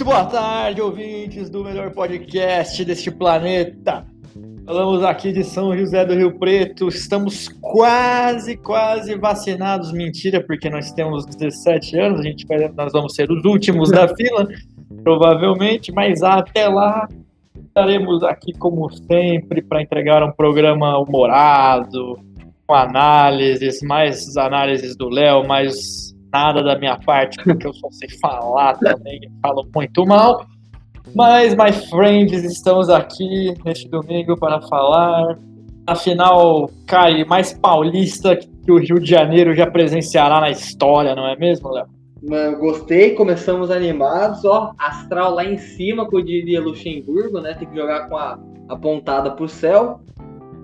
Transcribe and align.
Muito 0.00 0.12
boa 0.12 0.24
tarde, 0.24 0.80
ouvintes 0.80 1.50
do 1.50 1.62
melhor 1.62 1.90
podcast 1.90 2.82
deste 2.86 3.10
planeta. 3.10 4.06
Falamos 4.64 5.04
aqui 5.04 5.30
de 5.30 5.44
São 5.44 5.76
José 5.76 6.06
do 6.06 6.14
Rio 6.14 6.38
Preto. 6.38 6.88
Estamos 6.88 7.48
quase, 7.60 8.56
quase 8.56 9.14
vacinados. 9.16 9.92
Mentira, 9.92 10.42
porque 10.42 10.70
nós 10.70 10.90
temos 10.90 11.26
17 11.26 11.98
anos. 11.98 12.20
A 12.20 12.22
gente 12.22 12.46
vai, 12.46 12.66
nós 12.70 12.94
vamos 12.94 13.14
ser 13.14 13.30
os 13.30 13.44
últimos 13.44 13.90
da 13.90 14.08
fila, 14.16 14.48
provavelmente. 15.04 15.92
Mas 15.92 16.22
até 16.22 16.66
lá 16.66 17.06
estaremos 17.54 18.24
aqui 18.24 18.54
como 18.54 18.88
sempre 18.90 19.60
para 19.60 19.82
entregar 19.82 20.22
um 20.22 20.32
programa 20.32 20.96
humorado, 20.96 22.18
com 22.66 22.74
análises, 22.74 23.82
mais 23.82 24.34
análises 24.38 24.96
do 24.96 25.10
Léo, 25.10 25.46
mais 25.46 26.09
nada 26.32 26.62
da 26.62 26.78
minha 26.78 26.98
parte, 26.98 27.42
porque 27.42 27.66
eu 27.66 27.72
só 27.74 27.88
sei 27.90 28.08
falar 28.18 28.76
também, 28.78 29.20
falo 29.42 29.66
muito 29.74 30.06
mal. 30.06 30.46
Mas, 31.14 31.54
my 31.54 31.72
friends, 31.88 32.44
estamos 32.44 32.88
aqui 32.88 33.54
neste 33.64 33.88
domingo 33.88 34.38
para 34.38 34.60
falar. 34.62 35.38
Afinal, 35.86 36.70
cai 36.86 37.24
mais 37.24 37.52
paulista 37.52 38.36
que 38.36 38.70
o 38.70 38.78
Rio 38.78 39.00
de 39.00 39.10
Janeiro 39.10 39.54
já 39.54 39.66
presenciará 39.68 40.40
na 40.40 40.50
história, 40.50 41.14
não 41.14 41.26
é 41.26 41.36
mesmo, 41.36 41.70
Léo? 41.70 41.86
Mano, 42.22 42.58
gostei, 42.58 43.14
começamos 43.14 43.70
animados, 43.70 44.44
ó, 44.44 44.72
astral 44.78 45.34
lá 45.34 45.44
em 45.44 45.56
cima, 45.56 46.08
que 46.08 46.14
eu 46.14 46.22
diria 46.22 46.60
Luxemburgo, 46.60 47.40
né? 47.40 47.54
Tem 47.54 47.66
que 47.66 47.74
jogar 47.74 48.08
com 48.08 48.16
a 48.16 48.38
apontada 48.68 49.30
pro 49.30 49.48
céu. 49.48 50.00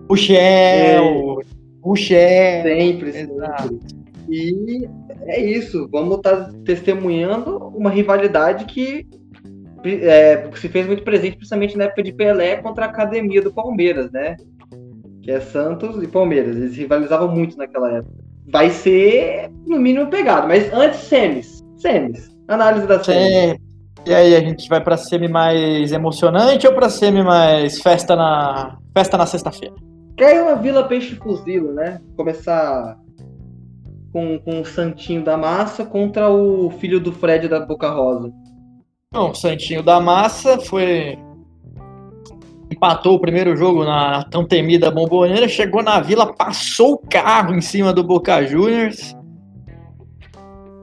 O 0.08 0.16
céu! 0.16 1.38
O 1.82 1.96
céu! 1.96 2.62
Sempre, 2.62 3.12
sempre. 3.12 3.95
E 4.28 4.88
é 5.22 5.40
isso, 5.40 5.88
vamos 5.90 6.16
estar 6.16 6.36
tá 6.36 6.52
testemunhando 6.64 7.68
uma 7.68 7.90
rivalidade 7.90 8.64
que 8.64 9.06
é, 9.84 10.48
se 10.54 10.68
fez 10.68 10.86
muito 10.86 11.02
presente, 11.02 11.36
principalmente 11.36 11.76
na 11.76 11.84
época 11.84 12.02
de 12.02 12.12
Pelé 12.12 12.56
contra 12.56 12.86
a 12.86 12.88
academia 12.88 13.40
do 13.40 13.52
Palmeiras, 13.52 14.10
né? 14.10 14.36
Que 15.22 15.30
é 15.30 15.40
Santos 15.40 16.02
e 16.02 16.08
Palmeiras. 16.08 16.56
Eles 16.56 16.76
rivalizavam 16.76 17.28
muito 17.28 17.56
naquela 17.56 17.98
época. 17.98 18.14
Vai 18.48 18.70
ser, 18.70 19.50
no 19.66 19.78
mínimo, 19.78 20.08
pegado. 20.08 20.48
Mas 20.48 20.72
antes, 20.72 21.00
semis. 21.00 21.64
Semis. 21.76 22.30
Análise 22.48 22.86
da 22.86 23.02
semi. 23.02 23.60
E 24.06 24.14
aí, 24.14 24.36
a 24.36 24.40
gente 24.40 24.68
vai 24.68 24.80
pra 24.80 24.96
semi 24.96 25.28
mais 25.28 25.92
emocionante 25.92 26.66
ou 26.66 26.74
pra 26.74 26.88
semi 26.88 27.22
mais 27.22 27.80
festa 27.80 28.14
na, 28.14 28.78
festa 28.96 29.16
na 29.16 29.26
sexta-feira? 29.26 29.74
Quer 30.16 30.42
uma 30.42 30.54
Vila 30.54 30.84
Peixe 30.84 31.16
Fuzilo, 31.16 31.72
né? 31.72 32.00
Começar 32.16 32.96
com, 34.16 34.38
com 34.38 34.62
o 34.62 34.64
Santinho 34.64 35.22
da 35.22 35.36
Massa 35.36 35.84
contra 35.84 36.30
o 36.30 36.70
filho 36.70 36.98
do 36.98 37.12
Fred 37.12 37.48
da 37.48 37.60
Boca 37.60 37.90
Rosa? 37.90 38.32
Não, 39.12 39.32
o 39.32 39.34
Santinho 39.34 39.82
da 39.82 40.00
Massa 40.00 40.58
foi. 40.58 41.18
Empatou 42.72 43.16
o 43.16 43.20
primeiro 43.20 43.54
jogo 43.54 43.84
na 43.84 44.24
tão 44.24 44.42
temida 44.42 44.90
bomboneira, 44.90 45.46
chegou 45.46 45.82
na 45.82 46.00
vila, 46.00 46.32
passou 46.32 46.94
o 46.94 46.98
carro 46.98 47.54
em 47.54 47.60
cima 47.60 47.92
do 47.92 48.02
Boca 48.02 48.42
Juniors. 48.46 49.14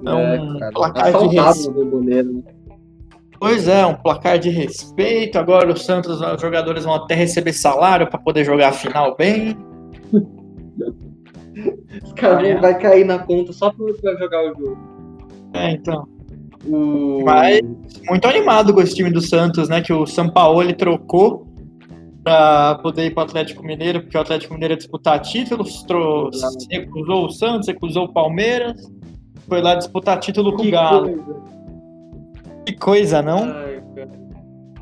É 0.05 0.13
um 0.13 0.59
cara, 0.59 0.71
placar 0.71 1.27
de 1.27 1.35
respeito. 1.35 2.01
Né? 2.01 2.43
Pois 3.39 3.67
é, 3.67 3.83
um 3.83 3.95
placar 3.95 4.37
de 4.37 4.49
respeito. 4.51 5.39
Agora 5.39 5.71
o 5.71 5.75
Santos, 5.75 6.21
os 6.21 6.39
jogadores 6.41 6.83
vão 6.83 6.93
até 6.93 7.15
receber 7.15 7.53
salário 7.53 8.07
para 8.07 8.19
poder 8.19 8.45
jogar 8.45 8.69
a 8.69 8.73
final 8.73 9.15
bem. 9.17 9.57
Os 12.03 12.13
caras 12.13 12.47
é. 12.47 12.55
vai 12.57 12.77
cair 12.77 13.05
na 13.05 13.19
conta 13.19 13.53
só 13.53 13.71
porque 13.71 14.01
vai 14.01 14.17
jogar 14.17 14.43
o 14.43 14.55
jogo. 14.55 14.77
É, 15.53 15.71
então. 15.71 16.07
O... 16.65 17.23
Mas 17.25 17.61
muito 18.07 18.27
animado 18.27 18.73
com 18.73 18.81
esse 18.81 18.95
time 18.95 19.11
do 19.11 19.21
Santos, 19.21 19.69
né? 19.69 19.81
Que 19.81 19.91
o 19.91 20.05
ele 20.61 20.73
trocou 20.73 21.47
para 22.23 22.75
poder 22.75 23.07
ir 23.07 23.13
para 23.13 23.21
o 23.21 23.25
Atlético 23.25 23.63
Mineiro, 23.63 24.01
porque 24.01 24.17
o 24.17 24.21
Atlético 24.21 24.53
Mineiro 24.53 24.73
ia 24.73 24.77
disputar 24.77 25.19
títulos, 25.19 25.83
trouxe, 25.83 26.65
recusou 26.71 27.25
o 27.25 27.29
Santos, 27.29 27.67
recusou 27.67 28.05
o 28.05 28.13
Palmeiras, 28.13 28.89
foi 29.47 29.61
lá 29.61 29.75
disputar 29.75 30.19
título 30.19 30.55
com 30.55 30.63
o 30.63 30.71
Galo. 30.71 31.17
Coisa. 31.17 31.43
Que 32.65 32.77
coisa, 32.77 33.21
não? 33.21 33.43
Ai, 33.43 33.83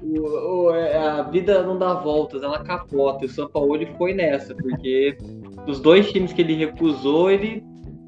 o, 0.04 0.66
o, 0.68 0.76
é, 0.76 0.98
a 0.98 1.24
vida 1.24 1.64
não 1.64 1.80
dá 1.80 1.94
voltas, 1.96 2.44
ela 2.44 2.60
capota. 2.60 3.26
E 3.26 3.28
o 3.28 3.30
São 3.30 3.48
Paulo 3.48 3.76
foi 3.98 4.14
nessa, 4.14 4.54
porque 4.54 5.18
dos 5.66 5.80
dois 5.80 6.12
times 6.12 6.34
que 6.34 6.42
ele 6.42 6.56
recusou, 6.56 7.30
ele 7.30 7.64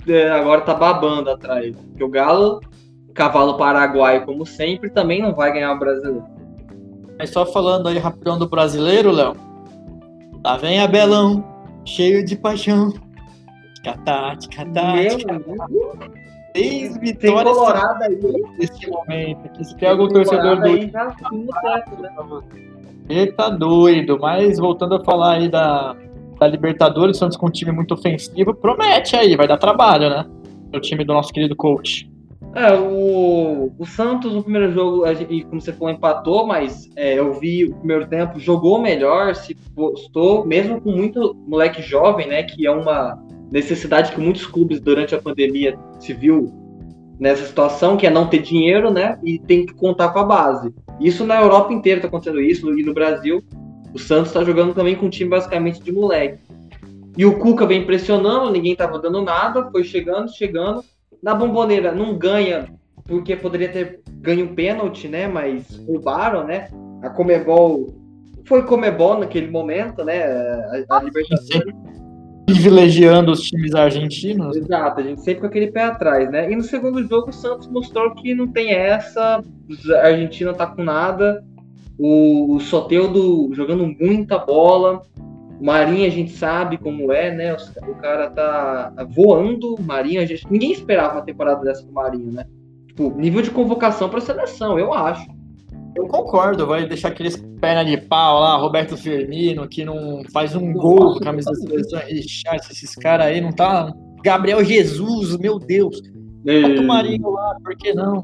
é, 0.07 0.29
agora 0.29 0.61
tá 0.61 0.73
babando 0.73 1.29
atrás. 1.29 1.75
Porque 1.75 2.03
o 2.03 2.09
Galo, 2.09 2.59
cavalo 3.13 3.57
paraguaio, 3.57 4.25
como 4.25 4.45
sempre, 4.45 4.89
também 4.89 5.21
não 5.21 5.33
vai 5.33 5.53
ganhar 5.53 5.73
o 5.73 5.79
brasileiro. 5.79 6.25
Mas 7.17 7.29
só 7.29 7.45
falando 7.45 7.87
aí 7.87 7.97
rapidão 7.97 8.37
do 8.37 8.49
brasileiro, 8.49 9.11
Léo. 9.11 9.35
Lá 10.43 10.57
vem 10.57 10.81
Abelão, 10.81 11.43
cheio 11.85 12.25
de 12.25 12.35
paixão. 12.35 12.91
Ticatá, 13.75 14.35
ticatá. 14.35 14.93
Três 16.53 16.97
vitórias 16.97 17.57
colorado 17.57 18.03
aí. 18.03 18.43
nesse 18.59 18.89
momento. 18.89 19.63
Se 19.63 19.75
tem 19.77 19.89
algum 19.89 20.07
torcedor 20.07 20.57
do. 20.57 20.67
Aí, 20.67 20.89
já 20.89 21.15
certo, 21.61 22.01
né? 22.01 22.09
Ele 23.09 23.31
tá 23.33 23.49
doido, 23.49 24.17
mas 24.19 24.59
voltando 24.59 24.95
a 24.95 25.03
falar 25.03 25.33
aí 25.33 25.49
da, 25.49 25.95
da 26.43 26.47
Libertadores, 26.47 27.17
Santos 27.17 27.37
com 27.37 27.47
um 27.47 27.51
time 27.51 27.71
muito 27.71 27.93
ofensivo, 27.93 28.53
promete 28.53 29.15
aí, 29.15 29.35
vai 29.35 29.47
dar 29.47 29.57
trabalho, 29.57 30.09
né? 30.09 30.25
O 30.73 30.79
time 30.79 31.05
do 31.05 31.13
nosso 31.13 31.31
querido 31.31 31.55
coach. 31.55 32.11
É, 32.55 32.73
o, 32.73 33.71
o 33.79 33.85
Santos 33.85 34.33
no 34.33 34.43
primeiro 34.43 34.71
jogo, 34.73 35.05
e 35.29 35.43
como 35.43 35.61
você 35.61 35.73
falou, 35.73 35.93
empatou, 35.93 36.45
mas 36.45 36.89
é, 36.95 37.17
eu 37.17 37.33
vi 37.33 37.65
o 37.65 37.75
primeiro 37.75 38.05
tempo, 38.07 38.39
jogou 38.39 38.79
melhor, 38.79 39.33
se 39.33 39.55
postou, 39.75 40.45
mesmo 40.45 40.79
com 40.81 40.91
muito 40.91 41.35
moleque 41.47 41.81
jovem, 41.81 42.27
né? 42.27 42.43
Que 42.43 42.67
é 42.67 42.71
uma 42.71 43.17
necessidade 43.51 44.11
que 44.11 44.19
muitos 44.19 44.45
clubes 44.45 44.79
durante 44.79 45.15
a 45.15 45.21
pandemia 45.21 45.77
se 45.99 46.13
viu 46.13 46.53
nessa 47.19 47.45
situação, 47.45 47.95
que 47.95 48.05
é 48.05 48.09
não 48.09 48.27
ter 48.27 48.39
dinheiro, 48.39 48.91
né? 48.91 49.17
E 49.23 49.39
tem 49.39 49.65
que 49.65 49.73
contar 49.73 50.09
com 50.09 50.19
a 50.19 50.23
base. 50.23 50.73
Isso 50.99 51.25
na 51.25 51.41
Europa 51.41 51.73
inteira 51.73 51.99
está 51.99 52.07
acontecendo 52.07 52.41
isso, 52.41 52.77
e 52.77 52.83
no 52.83 52.93
Brasil 52.93 53.41
o 53.93 53.99
Santos 53.99 54.27
está 54.27 54.43
jogando 54.43 54.73
também 54.73 54.95
com 54.95 55.05
um 55.05 55.09
time 55.09 55.29
basicamente 55.29 55.81
de 55.81 55.91
moleque. 55.91 56.39
E 57.15 57.25
o 57.25 57.37
Cuca 57.37 57.65
vem 57.67 57.85
pressionando, 57.85 58.51
ninguém 58.51 58.71
estava 58.71 58.97
dando 58.97 59.21
nada, 59.21 59.69
foi 59.71 59.83
chegando, 59.83 60.33
chegando. 60.33 60.83
Na 61.21 61.35
bomboneira 61.35 61.91
não 61.91 62.17
ganha, 62.17 62.67
porque 63.05 63.35
poderia 63.35 63.69
ter 63.69 64.01
ganho 64.19 64.45
um 64.45 64.55
pênalti, 64.55 65.07
né? 65.07 65.27
Mas 65.27 65.77
roubaram, 65.87 66.43
né? 66.43 66.69
A 67.03 67.09
Comebol 67.09 67.93
foi 68.45 68.63
Comebol 68.63 69.19
naquele 69.19 69.49
momento, 69.49 70.03
né? 70.03 70.23
A, 70.23 70.97
a 70.97 71.03
Libertadores. 71.03 71.73
Privilegiando 72.45 73.31
os 73.31 73.41
times 73.41 73.73
argentinos. 73.73 74.57
Exato, 74.57 74.99
a 74.99 75.03
gente 75.03 75.21
sempre 75.21 75.41
com 75.41 75.47
aquele 75.47 75.71
pé 75.71 75.83
atrás, 75.83 76.29
né? 76.29 76.51
E 76.51 76.55
no 76.55 76.63
segundo 76.63 77.01
jogo 77.07 77.29
o 77.29 77.33
Santos 77.33 77.67
mostrou 77.69 78.13
que 78.15 78.33
não 78.33 78.47
tem 78.47 78.73
essa, 78.73 79.41
a 79.95 80.07
Argentina 80.07 80.53
tá 80.53 80.67
com 80.67 80.83
nada, 80.83 81.43
o, 81.97 82.55
o 82.55 82.59
Soteudo 82.59 83.53
jogando 83.53 83.87
muita 83.99 84.37
bola. 84.37 85.01
Marinha 85.61 86.07
a 86.07 86.11
gente 86.11 86.31
sabe 86.31 86.77
como 86.77 87.11
é, 87.11 87.33
né? 87.33 87.53
O, 87.53 87.91
o 87.91 87.95
cara 87.95 88.29
tá 88.29 88.93
voando. 89.09 89.75
Marinha, 89.79 90.21
a 90.21 90.25
gente, 90.25 90.45
ninguém 90.49 90.71
esperava 90.71 91.15
uma 91.15 91.21
temporada 91.21 91.63
dessa 91.63 91.85
do 91.85 91.93
Marinho, 91.93 92.31
né? 92.31 92.45
Tipo, 92.87 93.11
nível 93.15 93.41
de 93.41 93.51
convocação 93.51 94.09
para 94.09 94.21
seleção, 94.21 94.77
eu 94.77 94.93
acho. 94.93 95.25
Eu 95.95 96.07
concordo, 96.07 96.65
vai 96.65 96.87
deixar 96.87 97.09
aqueles 97.09 97.37
perna 97.61 97.85
de 97.85 97.97
pau 97.97 98.39
lá, 98.39 98.57
Roberto 98.57 98.97
Firmino, 98.97 99.67
que 99.67 99.85
não 99.85 100.23
faz 100.33 100.55
um 100.55 100.73
gol 100.73 101.13
com 101.13 101.19
a 101.19 101.21
camisa 101.21 101.51
da 101.51 101.55
seleção. 101.55 102.01
Esses 102.07 102.95
caras 102.95 103.27
aí 103.27 103.39
não 103.39 103.51
tá. 103.51 103.93
Gabriel 104.23 104.63
Jesus, 104.63 105.37
meu 105.37 105.59
Deus. 105.59 106.01
Bota 106.01 106.81
o 106.81 106.87
Marinho 106.87 107.29
lá, 107.29 107.55
por 107.63 107.75
que 107.77 107.93
não? 107.93 108.23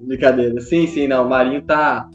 Brincadeira. 0.00 0.60
Sim, 0.60 0.86
sim, 0.86 1.08
não. 1.08 1.24
O 1.26 1.28
Marinho 1.28 1.62
tá 1.62 2.08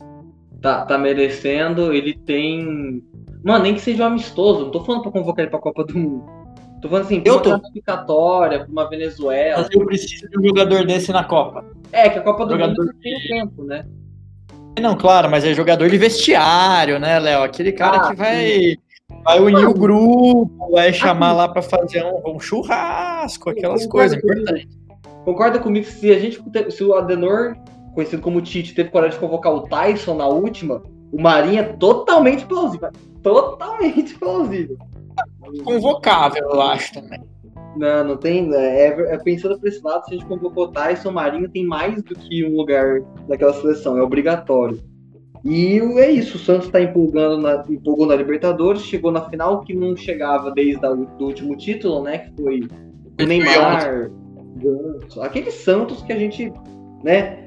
tá, 0.62 0.86
tá 0.86 0.98
merecendo, 0.98 1.94
ele 1.94 2.14
tem. 2.14 3.04
Mano, 3.44 3.64
nem 3.64 3.74
que 3.74 3.82
seja 3.82 4.04
um 4.04 4.08
amistoso, 4.08 4.66
não 4.66 4.72
tô 4.72 4.84
falando 4.84 5.02
pra 5.02 5.12
convocar 5.12 5.44
ele 5.44 5.52
pra 5.52 5.60
Copa 5.60 5.84
do 5.84 5.98
Mundo. 5.98 6.42
Tô 6.82 6.90
falando 6.90 7.06
assim, 7.06 7.22
eu 7.26 7.40
tô. 7.40 7.60
classificatória, 7.60 8.60
pra 8.60 8.68
uma 8.68 8.90
Venezuela. 8.90 9.62
Mas 9.62 9.70
eu 9.72 9.86
preciso 9.86 10.30
de 10.30 10.40
um 10.40 10.44
jogador 10.44 10.86
desse 10.86 11.12
na 11.12 11.24
Copa. 11.24 11.66
É, 11.92 12.10
que 12.10 12.20
a 12.20 12.22
Copa 12.22 12.46
do 12.46 12.54
jogador 12.54 12.86
Mundo 12.86 12.96
tem 13.02 13.22
tempo, 13.28 13.64
né? 13.64 13.86
Não, 14.80 14.96
claro, 14.96 15.30
mas 15.30 15.44
é 15.44 15.54
jogador 15.54 15.90
de 15.90 15.98
vestiário, 15.98 16.98
né, 16.98 17.20
Léo? 17.20 17.44
Aquele 17.44 17.72
cara 17.72 17.98
ah, 17.98 18.10
que 18.10 18.16
vai, 18.16 18.76
vai 19.24 19.40
unir 19.40 19.68
o 19.68 19.74
grupo, 19.74 20.72
vai 20.72 20.94
chamar 20.94 21.34
lá 21.34 21.48
para 21.48 21.62
fazer 21.62 22.04
um, 22.04 22.36
um, 22.36 22.40
churrasco, 22.40 23.50
aquelas 23.50 23.86
coisas 23.86 24.18
importantes. 24.18 24.80
Concorda 25.26 25.60
comigo 25.60 25.86
se 25.86 26.10
a 26.10 26.18
gente 26.18 26.42
se 26.72 26.84
o 26.84 26.96
Adenor 26.96 27.56
conhecido 27.94 28.22
como 28.22 28.42
Tite, 28.42 28.74
teve 28.74 28.90
coragem 28.90 29.20
de 29.20 29.20
convocar 29.20 29.54
o 29.54 29.68
Tyson 29.68 30.16
na 30.16 30.28
última, 30.28 30.82
o 31.12 31.22
Marinho 31.22 31.60
é 31.60 31.64
totalmente 31.64 32.46
plausível. 32.46 32.90
Totalmente 33.22 34.18
plausível. 34.18 34.78
Convocável, 35.64 36.50
eu 36.50 36.62
acho 36.62 36.94
também. 36.94 37.22
Não, 37.76 38.04
não 38.04 38.18
tem. 38.18 38.54
É, 38.54 38.88
é, 38.88 39.14
é 39.14 39.18
pensando 39.18 39.60
por 39.60 39.68
esse 39.68 39.82
lado, 39.84 40.06
se 40.06 40.14
a 40.14 40.18
gente 40.18 40.28
convocou 40.28 40.70
Tyson 40.70 41.12
Marinho, 41.12 41.50
tem 41.50 41.66
mais 41.66 42.02
do 42.02 42.16
que 42.16 42.46
um 42.46 42.56
lugar 42.56 43.02
daquela 43.28 43.54
seleção, 43.54 43.98
é 43.98 44.02
obrigatório. 44.02 44.80
E 45.44 45.80
é 45.98 46.12
isso, 46.12 46.38
o 46.38 46.40
Santos 46.40 46.68
está 46.68 46.80
empolgando 46.82 47.42
na, 47.42 47.66
empolgou 47.68 48.06
na 48.06 48.16
Libertadores, 48.16 48.84
chegou 48.84 49.12
na 49.12 49.28
final 49.28 49.62
que 49.62 49.74
não 49.74 49.96
chegava 49.96 50.52
desde 50.52 50.86
o 50.86 51.08
último 51.20 51.58
título, 51.58 52.04
né? 52.04 52.20
Que 52.20 52.42
foi 52.42 52.68
o 53.20 53.26
Neymar, 53.26 54.12
Ganso, 54.58 55.22
aquele 55.22 55.50
Santos 55.50 56.04
que 56.04 56.14
a 56.14 56.18
gente, 56.18 56.54
né? 57.04 57.41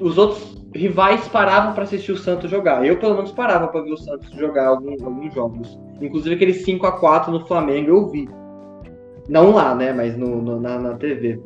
Os 0.00 0.16
outros 0.16 0.64
rivais 0.74 1.26
paravam 1.28 1.72
para 1.72 1.84
assistir 1.84 2.12
o 2.12 2.16
Santos 2.16 2.50
jogar. 2.50 2.84
Eu, 2.84 2.98
pelo 2.98 3.16
menos, 3.16 3.32
parava 3.32 3.68
para 3.68 3.82
ver 3.82 3.92
o 3.92 3.96
Santos 3.96 4.30
jogar 4.30 4.68
alguns, 4.68 5.02
alguns 5.02 5.34
jogos. 5.34 5.78
Inclusive 6.00 6.34
aquele 6.34 6.54
5 6.54 6.86
a 6.86 6.92
4 6.92 7.32
no 7.32 7.46
Flamengo 7.46 7.90
eu 7.90 8.08
vi. 8.08 8.28
Não 9.28 9.50
lá, 9.52 9.74
né? 9.74 9.92
Mas 9.92 10.16
no, 10.16 10.40
no 10.40 10.60
na, 10.60 10.78
na 10.78 10.94
TV. 10.94 11.40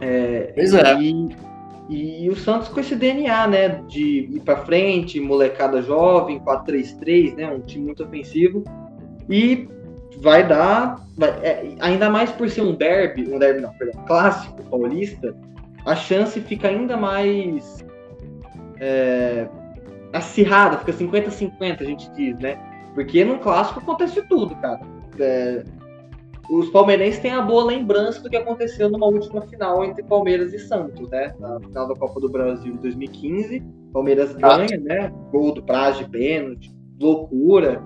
É, 0.00 0.52
pois 0.54 0.74
é. 0.74 0.98
E, 1.00 2.24
e 2.24 2.30
o 2.30 2.36
Santos 2.36 2.68
com 2.68 2.80
esse 2.80 2.94
DNA, 2.94 3.46
né? 3.48 3.68
De 3.88 4.28
ir 4.30 4.40
para 4.44 4.64
frente, 4.64 5.20
molecada 5.20 5.82
jovem, 5.82 6.40
4-3-3, 6.40 7.34
né? 7.34 7.48
Um 7.48 7.60
time 7.60 7.86
muito 7.86 8.04
ofensivo. 8.04 8.64
E 9.28 9.68
vai 10.18 10.46
dar. 10.46 11.04
Vai, 11.16 11.30
é, 11.42 11.74
ainda 11.80 12.08
mais 12.08 12.30
por 12.30 12.48
ser 12.48 12.62
um 12.62 12.74
derby, 12.74 13.28
um 13.30 13.38
derby 13.38 13.60
não, 13.60 13.72
perdão, 13.74 14.02
clássico 14.06 14.62
paulista, 14.70 15.36
a 15.84 15.96
chance 15.96 16.40
fica 16.40 16.68
ainda 16.68 16.96
mais 16.96 17.84
é, 18.80 19.48
acirrada, 20.12 20.78
fica 20.78 20.92
50-50, 20.92 21.80
a 21.80 21.84
gente 21.84 22.10
diz, 22.12 22.38
né? 22.38 22.58
Porque 22.94 23.24
no 23.24 23.38
clássico 23.38 23.80
acontece 23.80 24.22
tudo, 24.22 24.54
cara. 24.56 24.80
É, 25.18 25.64
os 26.50 26.68
palmeirenses 26.70 27.20
têm 27.20 27.30
a 27.30 27.40
boa 27.40 27.64
lembrança 27.64 28.20
do 28.20 28.28
que 28.28 28.36
aconteceu 28.36 28.90
numa 28.90 29.06
última 29.06 29.40
final 29.42 29.84
entre 29.84 30.02
Palmeiras 30.02 30.52
e 30.52 30.58
Santos, 30.58 31.08
né? 31.08 31.34
Na 31.38 31.58
final 31.60 31.88
da 31.88 31.94
Copa 31.94 32.20
do 32.20 32.28
Brasil 32.28 32.72
de 32.74 32.78
2015. 32.80 33.62
Palmeiras 33.92 34.36
ah. 34.42 34.56
ganha, 34.56 34.78
né? 34.78 35.12
Gol 35.30 35.54
do 35.54 35.62
prazo 35.62 36.04
de 36.04 36.10
pênalti, 36.10 36.70
loucura. 37.00 37.82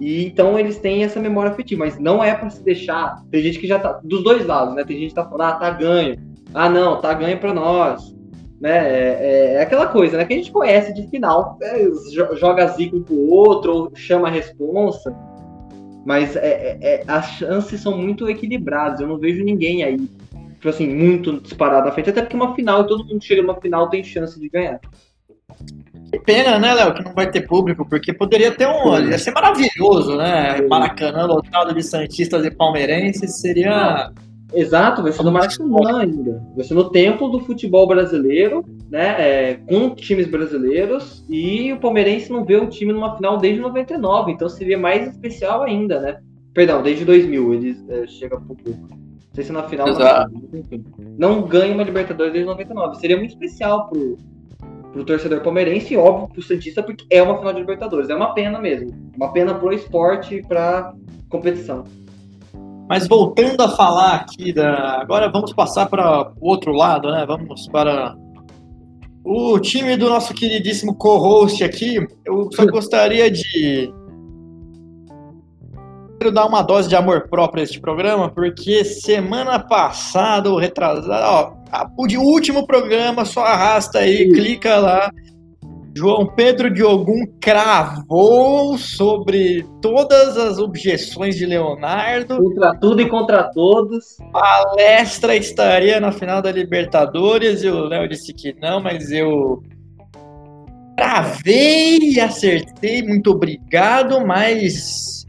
E 0.00 0.24
então 0.24 0.58
eles 0.58 0.78
têm 0.78 1.02
essa 1.02 1.18
memória 1.18 1.50
afetiva, 1.50 1.84
mas 1.84 1.98
não 1.98 2.22
é 2.22 2.34
para 2.34 2.50
se 2.50 2.62
deixar. 2.62 3.22
Tem 3.30 3.42
gente 3.42 3.58
que 3.58 3.66
já 3.66 3.78
tá 3.78 4.00
dos 4.02 4.22
dois 4.22 4.46
lados, 4.46 4.74
né? 4.74 4.84
Tem 4.84 4.96
gente 4.96 5.08
que 5.08 5.14
tá 5.14 5.24
falando, 5.24 5.42
ah, 5.42 5.52
tá 5.54 5.70
ganho. 5.70 6.27
Ah, 6.54 6.68
não, 6.68 7.00
tá 7.00 7.12
ganho 7.14 7.38
para 7.38 7.54
nós. 7.54 8.14
Né? 8.60 8.70
É, 8.70 9.08
é, 9.20 9.54
é, 9.54 9.62
aquela 9.62 9.86
coisa, 9.86 10.16
né? 10.16 10.24
Que 10.24 10.34
a 10.34 10.36
gente 10.36 10.50
conhece 10.50 10.92
de 10.92 11.06
final, 11.08 11.56
né? 11.60 11.68
joga 12.36 12.66
zico 12.68 12.96
um 12.96 13.02
pro 13.02 13.30
outro, 13.30 13.72
ou 13.72 13.92
chama 13.94 14.28
a 14.28 14.30
responsa. 14.30 15.14
Mas 16.04 16.34
é, 16.36 16.48
é, 16.48 16.78
é, 16.80 17.04
as 17.06 17.26
chances 17.32 17.80
são 17.80 17.96
muito 17.96 18.28
equilibradas. 18.28 19.00
Eu 19.00 19.06
não 19.06 19.18
vejo 19.18 19.44
ninguém 19.44 19.84
aí, 19.84 19.98
tipo 20.54 20.68
assim, 20.68 20.88
muito 20.88 21.40
disparado 21.40 21.86
na 21.86 21.92
frente. 21.92 22.10
Até 22.10 22.22
porque 22.22 22.36
uma 22.36 22.54
final, 22.54 22.86
todo 22.86 23.04
mundo 23.04 23.22
chega 23.22 23.42
numa 23.42 23.60
final 23.60 23.88
tem 23.90 24.02
chance 24.02 24.40
de 24.40 24.48
ganhar. 24.48 24.80
Que 26.10 26.18
pena, 26.20 26.58
né, 26.58 26.72
Léo, 26.72 26.94
que 26.94 27.04
não 27.04 27.12
vai 27.12 27.30
ter 27.30 27.42
público, 27.42 27.86
porque 27.86 28.12
poderia 28.12 28.50
ter 28.50 28.66
um. 28.66 28.98
Ia 29.08 29.18
ser 29.18 29.32
maravilhoso, 29.32 30.16
né? 30.16 30.62
Maracanã 30.62 31.26
lotado 31.26 31.74
de 31.74 31.82
Santistas 31.82 32.44
e 32.44 32.50
Palmeirenses 32.50 33.40
seria. 33.40 34.10
Exato, 34.52 35.02
vai 35.02 35.12
ser 35.12 35.22
no 35.22 35.32
Maracanã 35.32 35.98
ainda. 35.98 36.42
Vai 36.56 36.64
ser 36.64 36.74
no 36.74 36.88
templo 36.90 37.28
do 37.28 37.40
futebol 37.40 37.86
brasileiro, 37.86 38.64
né? 38.90 39.16
É, 39.18 39.54
com 39.54 39.94
times 39.94 40.26
brasileiros. 40.26 41.24
E 41.28 41.72
o 41.72 41.78
Palmeirense 41.78 42.32
não 42.32 42.44
vê 42.44 42.56
o 42.56 42.68
time 42.68 42.92
numa 42.92 43.16
final 43.16 43.36
desde 43.36 43.60
99, 43.60 44.32
então 44.32 44.48
seria 44.48 44.78
mais 44.78 45.06
especial 45.06 45.62
ainda, 45.62 46.00
né? 46.00 46.18
Perdão, 46.54 46.82
desde 46.82 47.04
2000 47.04 47.54
eles 47.54 47.88
é, 47.88 48.06
chegam 48.06 48.40
pro 48.40 48.56
público. 48.56 48.88
Não 48.90 49.34
sei 49.34 49.44
se 49.44 49.52
na 49.52 49.62
final. 49.64 49.88
Exato. 49.88 50.32
Mas, 50.50 50.80
não 51.18 51.42
ganha 51.42 51.74
uma 51.74 51.84
Libertadores 51.84 52.32
desde 52.32 52.48
99. 52.48 52.96
Seria 52.98 53.16
muito 53.16 53.30
especial 53.30 53.88
pro, 53.88 54.16
pro 54.92 55.04
torcedor 55.04 55.40
palmeirense 55.42 55.92
e 55.92 55.96
óbvio 55.96 56.28
pro 56.28 56.42
Santista, 56.42 56.82
porque 56.82 57.04
é 57.10 57.22
uma 57.22 57.36
final 57.38 57.52
de 57.52 57.60
Libertadores. 57.60 58.08
É 58.08 58.14
uma 58.14 58.32
pena 58.32 58.58
mesmo. 58.58 58.90
Uma 59.14 59.30
pena 59.30 59.54
pro 59.54 59.72
esporte 59.72 60.36
e 60.36 60.42
pra 60.42 60.94
competição. 61.28 61.84
Mas 62.88 63.06
voltando 63.06 63.60
a 63.62 63.68
falar 63.68 64.14
aqui 64.14 64.52
da. 64.52 65.00
Agora 65.00 65.28
vamos 65.30 65.52
passar 65.52 65.86
para 65.86 66.32
o 66.40 66.48
outro 66.48 66.72
lado, 66.72 67.10
né? 67.10 67.24
Vamos 67.26 67.68
para 67.68 68.16
o 69.24 69.58
time 69.58 69.96
do 69.96 70.08
nosso 70.08 70.32
queridíssimo 70.32 70.94
co-host 70.94 71.62
aqui. 71.62 72.06
Eu 72.24 72.48
só 72.52 72.64
gostaria 72.66 73.30
de 73.30 73.92
quero 76.18 76.32
dar 76.32 76.46
uma 76.46 76.62
dose 76.62 76.88
de 76.88 76.96
amor 76.96 77.28
próprio 77.28 77.60
a 77.60 77.64
este 77.64 77.80
programa, 77.80 78.28
porque 78.28 78.84
semana 78.84 79.58
passada, 79.58 80.50
ou 80.50 80.58
retrasada, 80.58 81.24
ó, 81.24 81.52
o 81.96 82.22
último 82.22 82.66
programa, 82.66 83.24
só 83.24 83.44
arrasta 83.44 84.00
aí, 84.00 84.24
Sim. 84.24 84.32
clica 84.32 84.78
lá 84.78 85.10
João 85.98 86.26
Pedro 86.26 86.70
Diogum 86.70 87.26
cravou 87.40 88.78
sobre 88.78 89.66
todas 89.82 90.38
as 90.38 90.60
objeções 90.60 91.34
de 91.34 91.44
Leonardo. 91.44 92.36
Contra 92.36 92.72
tudo 92.76 93.02
e 93.02 93.08
contra 93.08 93.42
todos. 93.52 94.16
Palestra 94.32 95.34
estaria 95.34 95.98
na 95.98 96.12
final 96.12 96.40
da 96.40 96.52
Libertadores 96.52 97.64
e 97.64 97.68
o 97.68 97.80
Léo 97.88 98.08
disse 98.08 98.32
que 98.32 98.54
não, 98.62 98.80
mas 98.80 99.10
eu 99.10 99.60
cravei 100.96 101.98
e 101.98 102.20
acertei. 102.20 103.02
Muito 103.02 103.32
obrigado, 103.32 104.24
mas 104.24 105.26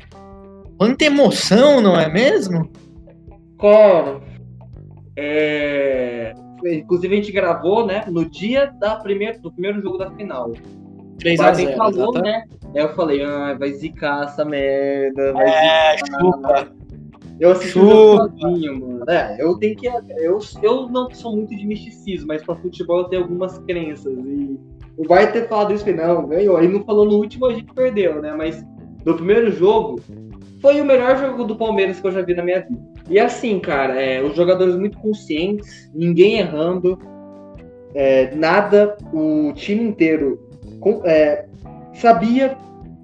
quanta 0.78 1.04
emoção, 1.04 1.82
não 1.82 2.00
é 2.00 2.08
mesmo? 2.08 2.70
Cara, 3.60 4.22
é 5.18 6.32
Inclusive 6.66 7.14
a 7.14 7.18
gente 7.18 7.32
gravou, 7.32 7.86
né, 7.86 8.06
no 8.08 8.26
dia 8.26 8.68
da 8.80 8.96
primeira, 8.96 9.38
do 9.40 9.52
primeiro 9.52 9.82
jogo 9.82 9.98
da 9.98 10.12
final. 10.12 10.52
3 11.20 11.40
a 11.40 11.54
0, 11.54 11.78
falou, 11.78 12.14
né? 12.14 12.44
Aí 12.74 12.82
eu 12.82 12.96
falei, 12.96 13.24
ah, 13.24 13.56
vai 13.60 13.72
zicar 13.72 14.24
essa 14.24 14.46
merda. 14.46 15.34
Vai 15.34 15.48
é, 15.48 15.98
zicar. 15.98 16.20
chupa. 16.20 16.80
Eu 17.40 17.52
assisti 17.52 17.80
o 17.80 18.18
sozinho, 18.18 18.80
mano. 18.80 19.10
É, 19.10 19.38
eu 19.40 19.58
tenho 19.58 19.76
que. 19.76 19.88
Eu, 19.88 20.40
eu 20.62 20.90
não 20.90 21.10
sou 21.12 21.36
muito 21.36 21.56
de 21.56 21.66
misticismo, 21.66 22.28
mas 22.28 22.44
pra 22.44 22.56
futebol 22.56 23.00
eu 23.00 23.06
tenho 23.06 23.22
algumas 23.24 23.58
crenças. 23.60 24.14
E 24.14 24.60
o 24.98 25.08
Vai 25.08 25.32
ter 25.32 25.48
falado 25.48 25.74
isso, 25.74 25.90
não, 25.94 26.28
ganhou. 26.28 26.58
Aí 26.58 26.68
não 26.68 26.84
falou 26.84 27.06
no 27.06 27.16
último, 27.16 27.46
a 27.46 27.54
gente 27.54 27.74
perdeu, 27.74 28.22
né? 28.22 28.34
Mas 28.36 28.66
no 29.06 29.16
primeiro 29.16 29.50
jogo, 29.52 30.02
foi 30.62 30.82
o 30.82 30.86
melhor 30.86 31.18
jogo 31.18 31.44
do 31.44 31.56
Palmeiras 31.56 32.00
que 32.00 32.08
eu 32.08 32.12
já 32.12 32.22
vi 32.22 32.34
na 32.34 32.44
minha 32.44 32.62
vida. 32.62 32.80
E 33.10 33.20
assim, 33.20 33.60
cara, 33.60 34.02
é, 34.02 34.22
os 34.22 34.36
jogadores 34.36 34.76
muito 34.76 34.98
conscientes, 35.00 35.90
ninguém 35.94 36.40
errando, 36.40 37.00
é, 37.96 38.34
nada, 38.36 38.98
o 39.14 39.52
time 39.54 39.84
inteiro 39.84 40.40
com, 40.80 41.02
é, 41.06 41.46
sabia, 41.94 42.58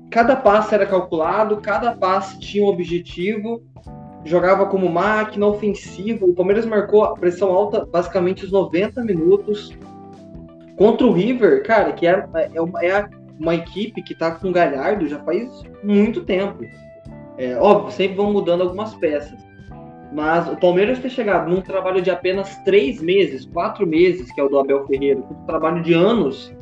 cada 0.09 0.35
passe 0.35 0.73
era 0.73 0.85
calculado, 0.85 1.57
cada 1.57 1.93
passe 1.93 2.39
tinha 2.39 2.63
um 2.63 2.67
objetivo, 2.67 3.63
jogava 4.23 4.65
como 4.65 4.89
máquina 4.89 5.45
ofensiva. 5.47 6.25
O 6.25 6.33
Palmeiras 6.33 6.65
marcou 6.65 7.03
a 7.03 7.13
pressão 7.13 7.51
alta 7.51 7.85
basicamente 7.85 8.45
os 8.45 8.51
90 8.51 9.03
minutos. 9.03 9.71
Contra 10.77 11.07
o 11.07 11.11
River, 11.11 11.63
cara, 11.63 11.93
que 11.93 12.05
é, 12.05 12.27
é, 12.53 12.61
uma, 12.61 12.83
é 12.83 13.07
uma 13.39 13.55
equipe 13.55 14.01
que 14.01 14.13
tá 14.13 14.31
com 14.31 14.49
o 14.49 14.51
Galhardo 14.51 15.07
já 15.07 15.19
faz 15.19 15.63
muito 15.81 16.21
tempo. 16.25 16.65
É, 17.37 17.55
óbvio, 17.57 17.91
sempre 17.91 18.15
vão 18.15 18.31
mudando 18.31 18.61
algumas 18.61 18.93
peças. 18.95 19.37
Mas 20.13 20.47
o 20.47 20.55
Palmeiras 20.55 20.99
ter 20.99 21.09
chegado 21.09 21.49
num 21.49 21.61
trabalho 21.61 22.01
de 22.01 22.09
apenas 22.09 22.57
três 22.63 23.01
meses, 23.01 23.45
quatro 23.45 23.85
meses, 23.85 24.31
que 24.31 24.39
é 24.39 24.43
o 24.43 24.47
do 24.47 24.59
Abel 24.59 24.85
Ferreira, 24.87 25.19
um 25.19 25.45
trabalho 25.45 25.83
de 25.83 25.93
anos 25.93 26.55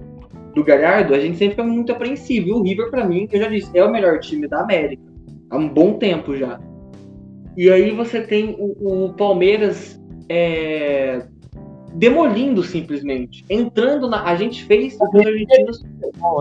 do 0.55 0.63
Galhardo, 0.63 1.13
a 1.13 1.19
gente 1.19 1.37
sempre 1.37 1.55
fica 1.55 1.63
muito 1.63 1.91
apreensivo. 1.91 2.47
E 2.47 2.51
o 2.51 2.61
River, 2.61 2.89
para 2.89 3.05
mim, 3.05 3.27
que 3.27 3.35
eu 3.35 3.41
já 3.41 3.47
disse, 3.47 3.75
é 3.77 3.83
o 3.83 3.91
melhor 3.91 4.19
time 4.19 4.47
da 4.47 4.61
América. 4.61 5.03
Há 5.49 5.57
um 5.57 5.69
bom 5.69 5.93
tempo 5.93 6.35
já. 6.35 6.59
E 7.55 7.69
aí 7.69 7.91
você 7.91 8.21
tem 8.21 8.55
o, 8.57 9.05
o 9.05 9.13
Palmeiras 9.13 10.01
é, 10.29 11.25
demolindo 11.93 12.63
simplesmente. 12.63 13.45
Entrando 13.49 14.09
na. 14.09 14.23
A 14.23 14.35
gente 14.35 14.63
fez 14.65 14.97
o 14.99 15.09
que 15.09 15.17
os 15.17 15.25
argentinos 15.25 15.83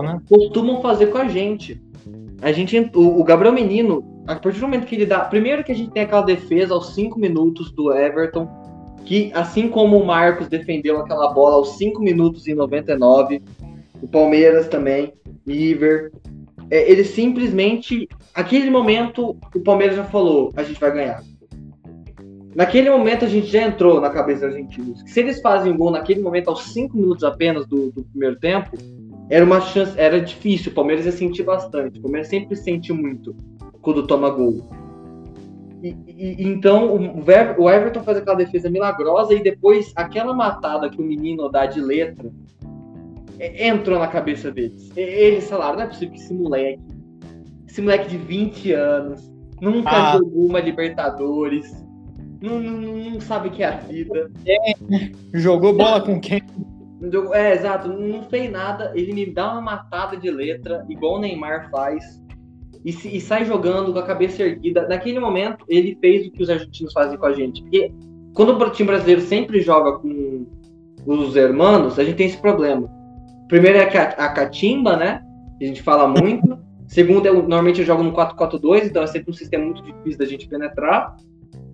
né? 0.03 0.21
costumam 0.27 0.81
fazer 0.81 1.07
com 1.07 1.17
a 1.17 1.27
gente. 1.27 1.81
A 2.41 2.51
gente, 2.51 2.77
o, 2.95 3.19
o 3.19 3.23
Gabriel 3.23 3.53
Menino, 3.53 4.12
a 4.27 4.35
partir 4.35 4.59
do 4.59 4.65
momento 4.65 4.85
que 4.85 4.95
ele 4.95 5.05
dá. 5.05 5.19
Primeiro 5.21 5.63
que 5.63 5.71
a 5.71 5.75
gente 5.75 5.91
tem 5.91 6.03
aquela 6.03 6.21
defesa 6.21 6.73
aos 6.73 6.93
5 6.93 7.19
minutos 7.19 7.71
do 7.71 7.91
Everton, 7.93 8.47
que 9.05 9.31
assim 9.33 9.67
como 9.67 9.97
o 9.97 10.05
Marcos 10.05 10.47
defendeu 10.47 10.99
aquela 10.99 11.33
bola 11.33 11.55
aos 11.55 11.77
5 11.77 12.01
minutos 12.01 12.47
e 12.47 12.53
99, 12.53 13.41
o 14.01 14.07
Palmeiras 14.07 14.67
também, 14.67 15.13
River, 15.45 16.11
é, 16.69 16.89
ele 16.89 17.03
simplesmente. 17.03 18.07
Aquele 18.33 18.69
momento, 18.69 19.37
o 19.53 19.59
Palmeiras 19.59 19.95
já 19.95 20.03
falou: 20.05 20.51
a 20.55 20.63
gente 20.63 20.79
vai 20.79 20.91
ganhar. 20.91 21.23
Naquele 22.55 22.89
momento 22.89 23.25
a 23.25 23.27
gente 23.27 23.47
já 23.47 23.63
entrou 23.63 23.99
na 23.99 24.09
cabeça 24.09 24.45
dos 24.45 24.55
argentinos. 24.55 25.03
Se 25.07 25.19
eles 25.19 25.41
fazem 25.41 25.71
um 25.71 25.77
gol 25.77 25.91
naquele 25.91 26.21
momento, 26.21 26.49
aos 26.49 26.63
5 26.65 26.95
minutos 26.95 27.23
apenas 27.23 27.65
do, 27.67 27.91
do 27.91 28.03
primeiro 28.03 28.39
tempo, 28.39 28.77
era 29.29 29.43
uma 29.43 29.59
chance, 29.59 29.99
era 29.99 30.21
difícil. 30.21 30.71
O 30.71 30.75
Palmeiras 30.75 31.05
ia 31.05 31.11
sentir 31.11 31.43
bastante. 31.43 31.97
O 31.99 32.01
Palmeiras 32.03 32.27
sempre 32.27 32.55
sente 32.55 32.93
muito 32.93 33.35
quando 33.83 34.07
toma 34.07 34.31
gol. 34.31 34.63
E, 35.83 35.95
e, 36.07 36.47
então 36.47 36.95
o 36.95 37.69
Everton 37.69 38.01
faz 38.03 38.17
aquela 38.17 38.37
defesa 38.37 38.69
milagrosa 38.69 39.33
e 39.33 39.43
depois 39.43 39.91
aquela 39.95 40.33
matada 40.33 40.89
que 40.89 40.99
o 40.99 41.05
menino 41.05 41.49
dá 41.49 41.65
de 41.65 41.81
letra 41.81 42.31
é, 43.37 43.67
entrou 43.67 43.99
na 43.99 44.07
cabeça 44.07 44.49
deles. 44.49 44.89
Eles 44.95 45.47
falaram, 45.49 45.75
não 45.75 45.83
é 45.83 45.87
possível 45.87 46.13
que 46.13 46.21
esse 46.21 46.33
moleque, 46.33 46.81
esse 47.67 47.81
moleque 47.81 48.09
de 48.09 48.17
20 48.17 48.71
anos, 48.71 49.31
nunca 49.61 49.91
ah. 49.91 50.17
jogou 50.17 50.45
uma 50.45 50.61
Libertadores, 50.61 51.85
não, 52.41 52.59
não, 52.59 53.11
não, 53.11 53.21
sabe 53.21 53.49
o 53.49 53.51
que 53.51 53.63
é 53.63 53.67
a 53.67 53.77
vida. 53.77 54.31
É, 54.45 54.73
jogou 55.33 55.75
bola 55.75 55.99
com 55.99 56.19
quem? 56.19 56.41
É, 57.33 57.51
exato, 57.51 57.89
não 57.89 58.23
fez 58.23 58.49
nada, 58.49 58.93
ele 58.95 59.13
me 59.13 59.25
dá 59.25 59.51
uma 59.51 59.61
matada 59.61 60.15
de 60.15 60.31
letra, 60.31 60.85
igual 60.87 61.15
o 61.15 61.19
Neymar 61.19 61.69
faz 61.69 62.22
e, 62.85 62.91
se, 62.91 63.07
e, 63.07 63.21
sai 63.21 63.45
jogando 63.45 63.93
com 63.93 63.99
a 63.99 64.03
cabeça 64.03 64.43
erguida. 64.43 64.87
Naquele 64.87 65.19
momento, 65.19 65.65
ele 65.69 65.97
fez 66.01 66.27
o 66.27 66.31
que 66.31 66.43
os 66.43 66.49
argentinos 66.49 66.93
fazem 66.93 67.17
com 67.17 67.25
a 67.25 67.33
gente. 67.33 67.61
Porque 67.61 67.91
quando 68.33 68.57
o 68.57 68.69
time 68.69 68.87
brasileiro 68.87 69.21
sempre 69.21 69.61
joga 69.61 69.99
com 69.99 70.45
os 71.05 71.35
hermanos, 71.35 71.97
a 71.97 72.03
gente 72.03 72.17
tem 72.17 72.27
esse 72.27 72.37
problema. 72.37 72.89
Primeiro 73.47 73.77
é 73.77 73.97
a, 73.97 74.03
a 74.03 74.29
catimba, 74.29 74.97
né? 74.97 75.23
Que 75.57 75.65
a 75.65 75.67
gente 75.67 75.81
fala 75.81 76.07
muito. 76.07 76.57
Segundo, 76.87 77.27
é, 77.27 77.31
normalmente 77.31 77.79
eu 77.79 77.85
jogo 77.85 78.03
no 78.03 78.11
4-4-2, 78.11 78.85
então 78.85 79.03
é 79.03 79.07
sempre 79.07 79.31
um 79.31 79.33
sistema 79.33 79.65
muito 79.65 79.81
difícil 79.83 80.19
da 80.19 80.25
gente 80.25 80.47
penetrar. 80.47 81.15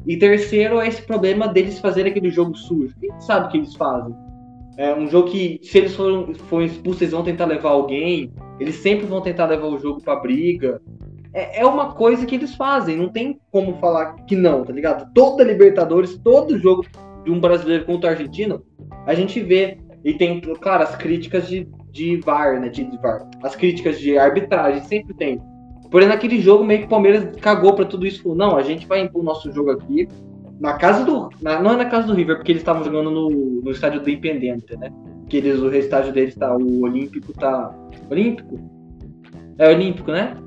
E 0.06 0.18
terceiro 0.18 0.80
é 0.80 0.88
esse 0.88 1.02
problema 1.02 1.48
deles 1.48 1.80
fazerem 1.80 2.12
aquele 2.12 2.30
jogo 2.30 2.56
sujo. 2.56 2.96
Quem 3.00 3.10
sabe 3.20 3.48
o 3.48 3.50
que 3.50 3.58
eles 3.58 3.76
fazem? 3.76 4.16
É 4.78 4.96
um 4.96 5.08
jogo 5.08 5.30
que, 5.30 5.60
se 5.62 5.78
eles 5.78 5.94
forem, 5.94 6.34
forem 6.34 6.68
expulsos, 6.68 7.02
eles 7.02 7.14
vão 7.14 7.24
tentar 7.24 7.46
levar 7.46 7.72
alguém. 7.72 8.32
Eles 8.60 8.76
sempre 8.76 9.06
vão 9.06 9.22
tentar 9.22 9.46
levar 9.46 9.68
o 9.68 9.78
jogo 9.78 10.02
pra 10.02 10.16
briga. 10.16 10.82
É, 11.40 11.62
é 11.62 11.66
uma 11.66 11.94
coisa 11.94 12.26
que 12.26 12.36
eles 12.36 12.54
fazem, 12.56 12.98
não 12.98 13.08
tem 13.08 13.40
como 13.50 13.78
falar 13.78 14.16
que 14.26 14.36
não, 14.36 14.66
tá 14.66 14.74
ligado? 14.74 15.10
Toda 15.14 15.44
Libertadores, 15.44 16.18
todo 16.18 16.60
jogo 16.60 16.86
de 17.24 17.32
um 17.32 17.40
brasileiro 17.40 17.86
contra 17.86 18.10
o 18.10 18.14
argentino, 18.14 18.62
a 19.06 19.14
gente 19.14 19.40
vê. 19.42 19.78
E 20.04 20.14
tem, 20.14 20.40
claro, 20.62 20.84
as 20.84 20.96
críticas 20.96 21.48
de, 21.48 21.68
de 21.92 22.18
VAR, 22.18 22.60
né? 22.60 22.70
De, 22.70 22.84
de 22.84 22.98
VAR. 22.98 23.30
As 23.44 23.56
críticas 23.56 24.00
de 24.00 24.18
arbitragem, 24.18 24.82
sempre 24.84 25.14
tem. 25.14 25.42
Porém, 25.92 26.08
naquele 26.08 26.40
jogo, 26.40 26.64
meio 26.64 26.82
que 26.82 26.86
o 26.86 26.90
Palmeiras 26.90 27.36
cagou 27.42 27.74
pra 27.74 27.84
tudo 27.84 28.06
isso. 28.06 28.24
Falou, 28.24 28.38
não, 28.38 28.56
a 28.56 28.62
gente 28.62 28.88
vai 28.88 29.02
impor 29.02 29.22
o 29.22 29.26
nosso 29.26 29.52
jogo 29.52 29.72
aqui. 29.72 30.08
Na 30.60 30.74
casa 30.74 31.04
do. 31.04 31.30
Na, 31.42 31.62
não 31.62 31.72
é 31.72 31.78
na 31.78 31.86
casa 31.86 32.08
do 32.08 32.14
River, 32.14 32.38
porque 32.38 32.54
eles 32.54 32.62
estavam 32.62 32.84
jogando 32.84 33.12
no, 33.12 33.30
no 33.30 33.72
estádio 33.72 34.02
do 34.02 34.10
Independente, 34.10 34.76
né? 34.78 34.90
Que 35.28 35.38
eles, 35.38 35.60
o 35.60 35.74
estádio 35.74 36.14
deles 36.14 36.36
tá. 36.36 36.56
O 36.56 36.84
Olímpico 36.84 37.34
tá. 37.34 37.74
Olímpico? 38.10 38.58
É 39.58 39.68
Olímpico, 39.68 40.12
né? 40.12 40.38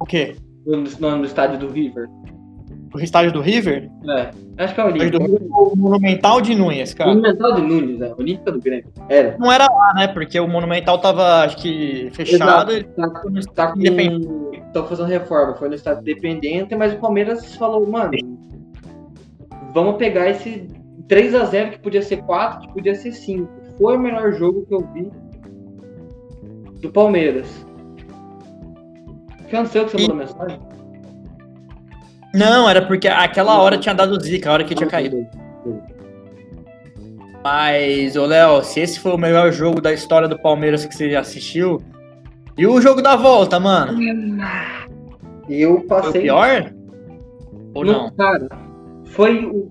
O 0.00 0.04
quê? 0.04 0.34
No, 0.66 0.78
no, 0.78 1.18
no 1.18 1.24
estádio 1.24 1.58
do 1.58 1.68
River. 1.68 2.08
O 2.92 2.98
estádio 2.98 3.32
do 3.32 3.40
River? 3.40 3.88
É, 4.08 4.30
acho 4.64 4.74
que 4.74 4.80
é 4.80 4.84
o 4.84 4.86
Olímpico. 4.88 5.24
O 5.50 5.76
Monumental 5.76 6.40
de 6.40 6.54
Nunes, 6.56 6.92
cara. 6.92 7.10
Monumental 7.10 7.54
de 7.54 7.62
Nunes, 7.62 8.00
é. 8.00 8.14
Olímpica 8.18 8.50
do 8.50 8.60
Grêmio. 8.60 8.92
Era. 9.08 9.36
Não 9.38 9.52
era 9.52 9.66
lá, 9.66 9.94
né? 9.94 10.08
Porque 10.08 10.40
o 10.40 10.48
Monumental 10.48 10.98
tava, 10.98 11.44
acho 11.44 11.56
que, 11.58 12.10
fechado. 12.12 12.72
Exato. 12.72 12.90
Tá, 12.96 13.10
tá 13.54 13.72
com... 13.72 14.50
Estão 14.52 14.86
fazendo 14.86 15.06
reforma. 15.06 15.54
Foi 15.54 15.68
no 15.68 15.74
estádio 15.74 16.02
dependente, 16.02 16.74
mas 16.74 16.92
o 16.92 16.98
Palmeiras 16.98 17.54
falou, 17.54 17.86
mano, 17.86 18.10
vamos 19.72 19.96
pegar 19.96 20.28
esse 20.28 20.66
3 21.08 21.34
a 21.34 21.44
0 21.44 21.70
que 21.72 21.78
podia 21.78 22.02
ser 22.02 22.18
4, 22.22 22.60
que 22.60 22.74
podia 22.74 22.94
ser 22.94 23.12
5. 23.12 23.48
Foi 23.78 23.96
o 23.96 24.00
melhor 24.00 24.32
jogo 24.32 24.66
que 24.66 24.74
eu 24.74 24.88
vi 24.92 25.10
do 26.80 26.90
Palmeiras. 26.90 27.46
Aconteceu 29.52 29.84
que 29.84 29.92
você 29.92 30.02
mandou 30.02 30.16
mensagem? 30.16 30.60
Não, 32.32 32.68
era 32.68 32.82
porque 32.82 33.08
aquela 33.08 33.60
hora 33.60 33.76
tinha 33.76 33.94
dado 33.94 34.20
zica, 34.22 34.48
a 34.48 34.52
hora 34.52 34.64
que 34.64 34.74
tinha 34.74 34.88
caído. 34.88 35.26
Mas, 37.42 38.16
ô 38.16 38.26
Léo, 38.26 38.62
se 38.62 38.80
esse 38.80 39.00
foi 39.00 39.12
o 39.12 39.18
melhor 39.18 39.50
jogo 39.50 39.80
da 39.80 39.92
história 39.92 40.28
do 40.28 40.38
Palmeiras 40.38 40.84
que 40.84 40.94
você 40.94 41.16
assistiu, 41.16 41.82
e 42.56 42.66
o 42.66 42.80
jogo 42.80 43.00
da 43.00 43.16
volta, 43.16 43.58
mano? 43.58 43.98
Eu 45.48 45.80
passei. 45.82 46.12
Foi 46.12 46.20
pior? 46.20 46.72
Ou 47.74 47.84
não? 47.84 48.04
não? 48.04 48.12
Cara, 48.12 48.48
foi 49.06 49.44
o. 49.46 49.70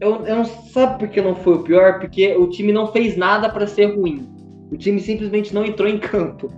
Eu, 0.00 0.26
eu 0.26 0.36
não 0.36 0.44
sabe 0.44 0.98
por 0.98 1.08
que 1.08 1.20
não 1.20 1.36
foi 1.36 1.54
o 1.54 1.62
pior? 1.62 2.00
Porque 2.00 2.34
o 2.34 2.48
time 2.48 2.72
não 2.72 2.90
fez 2.90 3.16
nada 3.16 3.48
para 3.48 3.66
ser 3.66 3.94
ruim. 3.94 4.28
O 4.72 4.76
time 4.76 4.98
simplesmente 4.98 5.54
não 5.54 5.64
entrou 5.64 5.88
em 5.88 5.98
campo. 5.98 6.50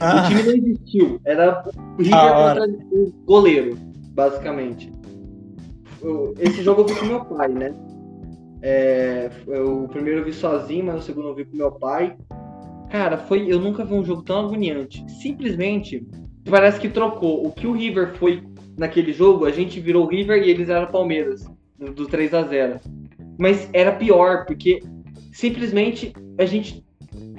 Ah. 0.00 0.24
O 0.24 0.28
time 0.28 0.42
não 0.42 0.52
existiu. 0.52 1.20
Era 1.24 1.64
o 1.98 2.02
River 2.02 2.34
contra 2.34 2.68
o 2.92 3.12
goleiro, 3.24 3.78
basicamente. 4.12 4.92
Esse 6.38 6.62
jogo 6.62 6.82
eu 6.82 6.86
vi 6.86 6.94
com 6.94 7.06
meu 7.06 7.24
pai, 7.24 7.48
né? 7.48 7.74
É, 8.60 9.30
o 9.46 9.88
primeiro 9.88 10.20
eu 10.20 10.24
vi 10.24 10.32
sozinho, 10.32 10.86
mas 10.86 10.96
o 10.96 11.02
segundo 11.02 11.28
eu 11.28 11.34
vi 11.34 11.44
com 11.44 11.56
meu 11.56 11.72
pai. 11.72 12.16
Cara, 12.90 13.18
foi. 13.18 13.52
Eu 13.52 13.60
nunca 13.60 13.84
vi 13.84 13.94
um 13.94 14.04
jogo 14.04 14.22
tão 14.22 14.46
agoniante. 14.46 15.04
Simplesmente 15.20 16.06
parece 16.48 16.80
que 16.80 16.88
trocou. 16.88 17.46
O 17.46 17.52
que 17.52 17.66
o 17.66 17.72
River 17.72 18.14
foi 18.14 18.42
naquele 18.76 19.12
jogo, 19.12 19.44
a 19.44 19.50
gente 19.50 19.80
virou 19.80 20.04
o 20.04 20.08
River 20.08 20.42
e 20.42 20.50
eles 20.50 20.68
eram 20.68 20.86
Palmeiras, 20.86 21.44
do 21.78 22.06
3 22.06 22.32
a 22.32 22.42
0 22.44 22.80
Mas 23.36 23.68
era 23.72 23.92
pior, 23.92 24.46
porque 24.46 24.80
simplesmente 25.32 26.12
a 26.38 26.44
gente 26.44 26.84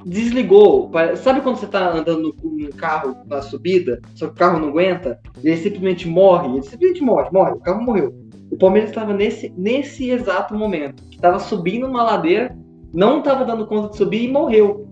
desligou. 0.04 0.90
Sabe 1.16 1.40
quando 1.40 1.56
você 1.56 1.66
tá 1.66 1.92
andando 1.92 2.34
no 2.42 2.68
carro 2.74 3.16
na 3.26 3.42
subida, 3.42 4.00
só 4.14 4.26
que 4.26 4.32
o 4.32 4.36
carro 4.36 4.58
não 4.58 4.68
aguenta, 4.68 5.20
e 5.42 5.48
ele 5.48 5.56
simplesmente 5.56 6.08
morre? 6.08 6.48
Ele 6.48 6.62
simplesmente 6.62 7.02
morre, 7.02 7.30
morre, 7.32 7.52
o 7.52 7.60
carro 7.60 7.82
morreu. 7.82 8.14
O 8.50 8.56
Palmeiras 8.56 8.90
estava 8.90 9.14
nesse, 9.14 9.52
nesse 9.56 10.10
exato 10.10 10.54
momento, 10.54 11.02
que 11.04 11.16
estava 11.16 11.38
subindo 11.38 11.86
uma 11.86 12.02
ladeira, 12.02 12.56
não 12.92 13.18
estava 13.18 13.44
dando 13.44 13.66
conta 13.66 13.90
de 13.90 13.96
subir 13.96 14.24
e 14.24 14.32
morreu. 14.32 14.88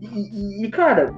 E, 0.00 0.06
e, 0.06 0.66
e 0.66 0.70
cara, 0.70 1.14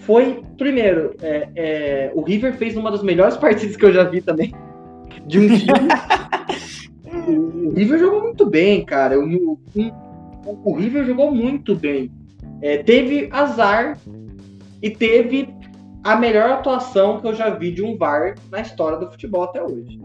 foi, 0.00 0.42
primeiro, 0.58 1.14
é, 1.22 1.48
é, 1.56 2.12
o 2.14 2.22
River 2.22 2.54
fez 2.54 2.76
uma 2.76 2.90
das 2.90 3.02
melhores 3.02 3.36
partidas 3.36 3.76
que 3.76 3.84
eu 3.84 3.92
já 3.92 4.04
vi 4.04 4.20
também, 4.20 4.52
de 5.26 5.38
um 5.38 5.48
time. 5.48 5.88
o 7.26 7.72
River 7.74 7.98
jogou 7.98 8.22
muito 8.22 8.44
bem, 8.44 8.84
cara. 8.84 9.18
O, 9.18 9.58
o, 9.74 10.70
o 10.70 10.74
River 10.74 11.04
jogou 11.04 11.34
muito 11.34 11.74
bem. 11.74 12.10
É, 12.62 12.78
teve 12.78 13.28
azar 13.32 13.98
e 14.82 14.90
teve 14.90 15.54
a 16.02 16.16
melhor 16.16 16.50
atuação 16.50 17.20
que 17.20 17.26
eu 17.26 17.34
já 17.34 17.50
vi 17.50 17.72
de 17.72 17.82
um 17.82 17.96
VAR 17.96 18.36
na 18.50 18.60
história 18.60 18.98
do 18.98 19.10
futebol 19.10 19.42
até 19.44 19.62
hoje. 19.62 20.00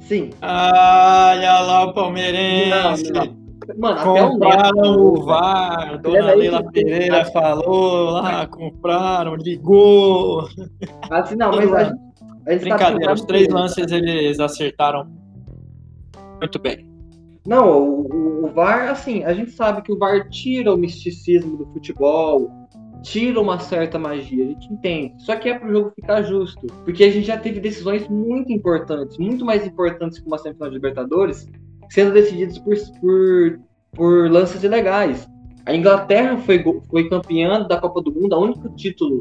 Sim. 0.00 0.30
olha 0.40 1.60
lá 1.60 1.84
o 1.84 1.92
palmeirense. 1.92 3.10
Não, 3.12 3.24
não. 3.24 3.46
Mano, 3.76 4.30
compraram 4.30 4.78
até 4.78 4.88
o, 4.88 5.14
o 5.14 5.22
VAR, 5.24 5.98
Dona 6.00 6.34
Leila 6.34 6.70
Pereira 6.70 7.24
falou 7.26 8.10
lá, 8.12 8.46
compraram, 8.46 9.34
ligou. 9.34 10.48
Assim, 11.10 11.34
não, 11.34 11.50
mas 11.50 11.72
a 11.72 11.84
gente, 11.84 12.00
a 12.46 12.52
gente 12.52 12.60
Brincadeira, 12.60 13.12
os 13.12 13.22
três 13.22 13.48
lances 13.48 13.90
eles 13.90 14.38
acertaram 14.38 15.08
muito 16.40 16.58
bem. 16.60 16.95
Não, 17.46 18.00
o, 18.00 18.46
o, 18.46 18.48
VAR, 18.48 18.90
assim, 18.90 19.22
a 19.24 19.32
gente 19.32 19.52
sabe 19.52 19.82
que 19.82 19.92
o 19.92 19.98
VAR 19.98 20.28
tira 20.28 20.74
o 20.74 20.76
misticismo 20.76 21.56
do 21.56 21.66
futebol, 21.66 22.50
tira 23.02 23.40
uma 23.40 23.58
certa 23.60 23.98
magia, 23.98 24.44
a 24.44 24.48
gente 24.48 24.72
entende. 24.72 25.14
Só 25.18 25.36
que 25.36 25.48
é 25.48 25.58
para 25.58 25.68
o 25.68 25.72
jogo 25.72 25.92
ficar 25.94 26.22
justo, 26.22 26.66
porque 26.84 27.04
a 27.04 27.10
gente 27.10 27.26
já 27.26 27.38
teve 27.38 27.60
decisões 27.60 28.08
muito 28.08 28.52
importantes, 28.52 29.16
muito 29.18 29.44
mais 29.44 29.66
importantes 29.66 30.18
que 30.18 30.26
uma 30.26 30.38
semifinal 30.38 30.70
de 30.70 30.74
Libertadores, 30.74 31.48
sendo 31.88 32.12
decididas 32.12 32.58
por, 32.58 32.74
por, 33.00 33.60
por 33.92 34.30
lances 34.30 34.62
ilegais. 34.64 35.28
A 35.64 35.74
Inglaterra 35.74 36.36
foi, 36.38 36.62
foi 36.90 37.08
campeã 37.08 37.62
da 37.66 37.80
Copa 37.80 38.02
do 38.02 38.12
Mundo, 38.12 38.34
o 38.34 38.42
único 38.42 38.68
título 38.74 39.20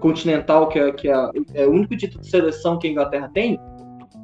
continental 0.00 0.68
que, 0.68 0.78
é, 0.78 0.92
que 0.92 1.08
é, 1.08 1.30
é 1.54 1.66
o 1.66 1.70
único 1.70 1.96
título 1.96 2.22
de 2.22 2.30
seleção 2.30 2.78
que 2.78 2.86
a 2.86 2.90
Inglaterra 2.90 3.30
tem 3.32 3.58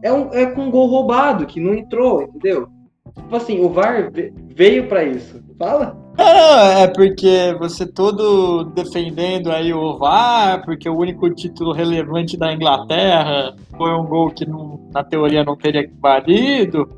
é, 0.02 0.12
um, 0.12 0.32
é 0.32 0.46
com 0.46 0.62
um 0.62 0.70
gol 0.70 0.86
roubado, 0.88 1.46
que 1.46 1.60
não 1.60 1.74
entrou, 1.74 2.22
entendeu? 2.22 2.68
Tipo 3.14 3.36
assim, 3.36 3.60
o 3.60 3.68
VAR 3.68 4.10
veio 4.54 4.88
para 4.88 5.04
isso. 5.04 5.42
Fala. 5.58 5.96
É, 6.18 6.82
é 6.82 6.88
porque 6.88 7.54
você 7.58 7.86
todo 7.86 8.64
defendendo 8.64 9.50
aí 9.50 9.72
o 9.72 9.96
VAR, 9.96 10.62
porque 10.64 10.88
o 10.88 10.96
único 10.96 11.30
título 11.30 11.72
relevante 11.72 12.36
da 12.36 12.52
Inglaterra 12.52 13.54
foi 13.76 13.92
um 13.94 14.04
gol 14.04 14.30
que 14.30 14.46
não, 14.46 14.88
na 14.92 15.02
teoria 15.02 15.44
não 15.44 15.56
teria 15.56 15.88
valido. 16.00 16.88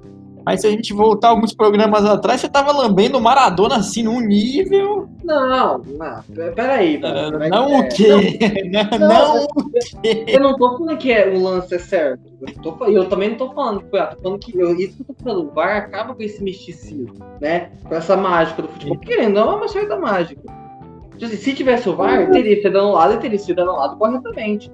Mas 0.45 0.61
se 0.61 0.67
a 0.67 0.71
gente 0.71 0.93
voltar 0.93 1.29
alguns 1.29 1.55
programas 1.55 2.05
atrás, 2.05 2.41
você 2.41 2.49
tava 2.49 2.71
lambendo 2.73 3.17
o 3.17 3.23
Maradona 3.23 3.77
assim 3.77 4.03
num 4.03 4.21
nível. 4.21 5.04
Não, 5.25 5.79
não, 5.79 6.23
peraí. 6.55 6.97
Uh, 6.97 7.49
não 7.49 7.81
o 7.81 7.89
quê? 7.89 8.39
Não, 8.71 8.99
não, 8.99 9.09
não, 9.09 9.45
o 9.45 9.71
quê? 10.03 10.25
Eu 10.29 10.41
não 10.41 10.57
tô 10.57 10.77
falando 10.77 10.99
que 10.99 11.11
é, 11.11 11.29
o 11.29 11.43
lance 11.43 11.75
é 11.75 11.79
certo. 11.79 12.23
Eu, 12.41 12.55
tô, 12.63 12.85
eu 12.87 13.09
também 13.09 13.31
não 13.31 13.37
tô 13.37 13.53
falando 13.53 13.83
que 13.83 13.91
foi, 13.91 14.07
tô 14.07 14.17
falando 14.23 14.39
que 14.39 14.59
eu, 14.59 14.77
isso 14.77 14.97
que 14.97 15.11
eu 15.11 15.15
tô 15.15 15.25
falando, 15.25 15.49
o 15.49 15.51
VAR 15.53 15.77
acaba 15.79 16.15
com 16.15 16.23
esse 16.23 16.43
misticismo, 16.43 17.15
né? 17.41 17.71
Com 17.89 17.95
essa 17.95 18.17
mágica 18.17 18.63
do 18.63 18.69
futebol. 18.69 18.99
Querendo, 18.99 19.35
não 19.35 19.53
é 19.53 19.57
uma 19.57 19.69
certa 19.69 19.97
mágica. 19.97 20.43
Tipo 21.13 21.25
assim, 21.25 21.37
se 21.37 21.55
tivesse 21.55 21.89
o 21.89 21.97
VAR, 21.97 22.31
teria 22.31 22.61
sido 22.61 22.79
anulado 22.79 23.15
e 23.15 23.19
teria 23.19 23.39
sido 23.39 23.63
anulado 23.63 23.97
corretamente. 23.97 24.71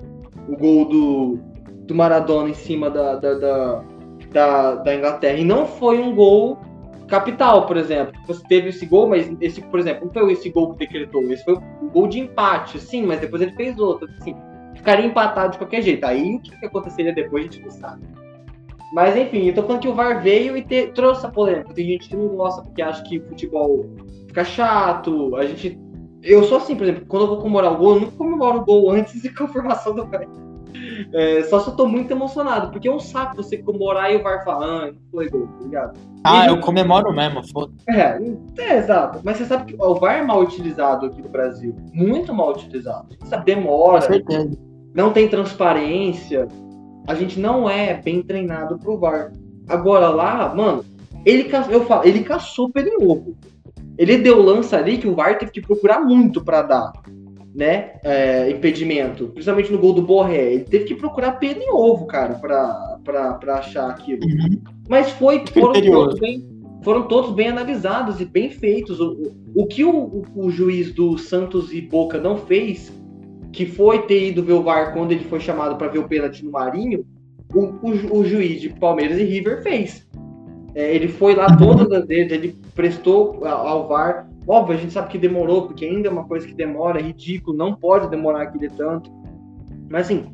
O 0.49 0.57
gol 0.57 0.85
do, 0.87 1.39
do 1.87 1.95
Maradona 1.95 2.49
em 2.49 2.55
cima 2.55 2.91
da, 2.91 3.17
da, 3.17 3.35
da 3.35 3.85
da, 4.33 4.77
da 4.77 4.95
Inglaterra. 4.95 5.39
E 5.39 5.45
não 5.45 5.67
foi 5.67 5.99
um 5.99 6.15
gol 6.15 6.59
capital, 7.11 7.67
por 7.67 7.77
exemplo. 7.77 8.15
Você 8.27 8.43
teve 8.49 8.69
esse 8.69 8.87
gol, 8.87 9.09
mas 9.09 9.31
esse, 9.41 9.61
por 9.61 9.81
exemplo, 9.81 10.07
não 10.07 10.13
foi 10.13 10.33
esse 10.33 10.49
gol 10.49 10.73
que 10.73 10.79
decretou. 10.79 11.23
Esse 11.25 11.45
foi 11.45 11.57
um 11.57 11.89
gol 11.89 12.07
de 12.07 12.21
empate, 12.21 12.79
sim, 12.81 13.05
mas 13.05 13.21
depois 13.21 13.43
ele 13.43 13.53
fez 13.53 13.79
outro. 13.79 14.09
Assim, 14.19 14.35
ficaria 14.75 15.05
empatado 15.05 15.53
de 15.53 15.59
qualquer 15.59 15.83
jeito. 15.83 16.05
Aí 16.05 16.37
o 16.37 16.41
que, 16.41 16.65
aconteceria 16.65 17.13
depois 17.13 17.45
a 17.45 17.51
gente 17.51 17.63
não 17.63 17.71
sabe. 17.71 18.03
Mas 18.95 19.17
enfim, 19.17 19.47
eu 19.47 19.55
tô 19.55 19.63
falando 19.63 19.83
que 19.83 19.89
o 19.89 19.95
VAR 19.95 20.23
veio 20.23 20.57
e 20.57 20.63
te, 20.63 20.87
trouxe 20.89 21.27
a 21.27 21.31
polêmica. 21.31 21.75
Tem 21.75 21.87
gente 21.87 22.09
que 22.09 22.17
não 22.17 22.29
gosta 22.29 22.63
porque 22.63 22.83
acha 22.83 23.03
que 23.05 23.21
futebol 23.21 23.87
fica 24.29 24.45
chato. 24.45 25.37
A 25.37 25.45
gente. 25.45 25.79
Eu 26.23 26.45
sou 26.45 26.59
assim, 26.59 26.77
por 26.77 26.85
exemplo, 26.85 27.07
quando 27.07 27.23
eu 27.23 27.29
vou 27.29 27.39
comemorar 27.39 27.73
o 27.73 27.77
gol, 27.77 27.95
eu 27.95 28.01
nunca 28.01 28.17
comemoro 28.17 28.59
o 28.59 28.65
gol 28.65 28.91
antes 28.91 29.21
de 29.21 29.29
confirmação 29.35 29.95
do 29.95 30.07
VAR. 30.07 30.27
É, 31.13 31.43
só 31.45 31.61
se 31.61 31.69
eu 31.69 31.77
tô 31.77 31.87
muito 31.87 32.11
emocionado, 32.11 32.71
porque 32.71 32.89
é 32.89 32.93
um 32.93 33.01
saco 33.01 33.37
você 33.37 33.59
comemorar 33.59 34.13
e 34.13 34.17
o 34.17 34.23
VAR 34.23 34.45
falar, 34.45 34.67
ah, 34.67 34.87
não 34.87 35.01
foi 35.11 35.29
gol, 35.29 35.47
tá 35.47 35.65
ligado? 35.65 35.99
Ah, 36.25 36.47
eu 36.47 36.61
comemoro 36.61 37.13
mesmo, 37.13 37.47
foda 37.51 37.73
é, 37.89 38.21
é, 38.59 38.77
exato. 38.77 39.21
Mas 39.25 39.39
você 39.39 39.47
sabe 39.47 39.73
que 39.73 39.83
o 39.83 39.95
VAR 39.95 40.19
é 40.19 40.23
mal 40.23 40.41
utilizado 40.41 41.07
aqui 41.07 41.23
no 41.23 41.29
Brasil. 41.29 41.75
Muito 41.93 42.35
mal 42.35 42.51
utilizado. 42.51 43.09
Sabe, 43.25 43.45
demora. 43.47 44.01
Com 44.01 44.13
certeza. 44.13 44.51
Não 44.95 45.13
tem 45.13 45.29
transparência. 45.29 46.49
A 47.07 47.15
gente 47.15 47.41
não 47.41 47.69
é 47.69 47.95
bem 47.95 48.23
treinado 48.23 48.79
pro 48.79 48.99
VAR. 48.99 49.33
Agora 49.69 50.09
lá, 50.09 50.55
mano, 50.55 50.85
ele, 51.25 51.51
eu 51.71 51.85
falo, 51.85 52.07
ele 52.07 52.23
caçou 52.23 52.71
pelo 52.71 53.11
ovo. 53.11 53.37
Ele 53.97 54.19
deu 54.19 54.43
lança 54.43 54.77
ali 54.77 54.99
que 54.99 55.09
o 55.09 55.15
VAR 55.15 55.39
teve 55.39 55.53
que 55.53 55.61
procurar 55.61 56.01
muito 56.01 56.43
para 56.43 56.63
dar 56.63 56.93
né, 57.55 57.93
é, 58.05 58.51
impedimento, 58.51 59.29
principalmente 59.29 59.73
no 59.73 59.79
gol 59.79 59.93
do 59.93 60.03
Borré. 60.03 60.53
Ele 60.53 60.65
teve 60.65 60.85
que 60.85 60.95
procurar 60.95 61.33
pelo 61.33 61.61
em 61.61 61.71
ovo, 61.71 62.07
cara, 62.07 62.35
pra, 62.35 62.99
pra, 63.05 63.35
pra 63.35 63.55
achar 63.57 63.91
aquilo. 63.91 64.21
Uhum. 64.25 64.61
Mas 64.89 65.11
foi, 65.11 65.45
foram 65.47 65.81
todos, 65.81 66.21
bem, 66.21 66.49
foram 66.83 67.03
todos 67.09 67.33
bem 67.33 67.49
analisados 67.49 68.21
e 68.21 68.25
bem 68.25 68.51
feitos. 68.51 69.01
O, 69.01 69.13
o, 69.13 69.63
o 69.63 69.67
que 69.67 69.85
o, 69.85 69.91
o, 69.91 70.25
o, 70.37 70.51
juiz 70.51 70.93
do 70.93 71.19
Santos 71.19 71.73
e 71.73 71.81
Boca 71.81 72.19
não 72.19 72.37
fez, 72.37 72.93
que 73.53 73.67
foi 73.67 74.03
ter 74.03 74.29
ido 74.29 74.43
ver 74.43 74.53
o 74.53 74.63
VAR 74.63 74.93
quando 74.93 75.13
ele 75.13 75.25
foi 75.25 75.41
chamado 75.41 75.77
para 75.77 75.89
ver 75.89 75.99
o 75.99 76.09
pênalti 76.09 76.45
no 76.45 76.53
Marinho, 76.53 77.05
o, 77.53 77.65
o, 77.65 78.19
o 78.21 78.25
juiz 78.25 78.61
de 78.61 78.69
Palmeiras 78.69 79.19
e 79.19 79.25
River 79.25 79.63
fez. 79.63 80.09
É, 80.73 80.95
ele 80.95 81.09
foi 81.09 81.35
lá 81.35 81.57
todas 81.57 81.91
as 81.91 82.07
vezes, 82.07 82.31
ele 82.31 82.55
prestou 82.77 83.45
ao 83.45 83.89
VAR 83.89 84.30
Óbvio, 84.51 84.75
a 84.75 84.81
gente 84.81 84.93
sabe 84.93 85.11
que 85.11 85.17
demorou, 85.17 85.69
porque 85.69 85.85
ainda 85.85 86.09
é 86.09 86.11
uma 86.11 86.25
coisa 86.25 86.45
que 86.45 86.53
demora, 86.53 86.99
é 86.99 87.03
ridículo, 87.05 87.57
não 87.57 87.73
pode 87.73 88.11
demorar 88.11 88.43
aquele 88.43 88.69
tanto. 88.69 89.09
Mas 89.89 90.07
assim, 90.07 90.27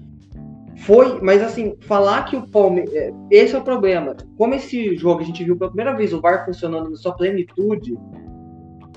foi, 0.86 1.20
mas 1.20 1.42
assim, 1.42 1.76
falar 1.82 2.24
que 2.24 2.34
o 2.34 2.48
Palmeiras. 2.48 2.94
É, 2.94 3.12
esse 3.30 3.54
é 3.54 3.58
o 3.58 3.62
problema. 3.62 4.16
Como 4.38 4.54
esse 4.54 4.96
jogo 4.96 5.20
a 5.20 5.22
gente 5.22 5.44
viu 5.44 5.54
pela 5.54 5.68
primeira 5.68 5.94
vez 5.94 6.14
o 6.14 6.20
VAR 6.22 6.46
funcionando 6.46 6.88
na 6.88 6.96
sua 6.96 7.12
plenitude, 7.12 7.98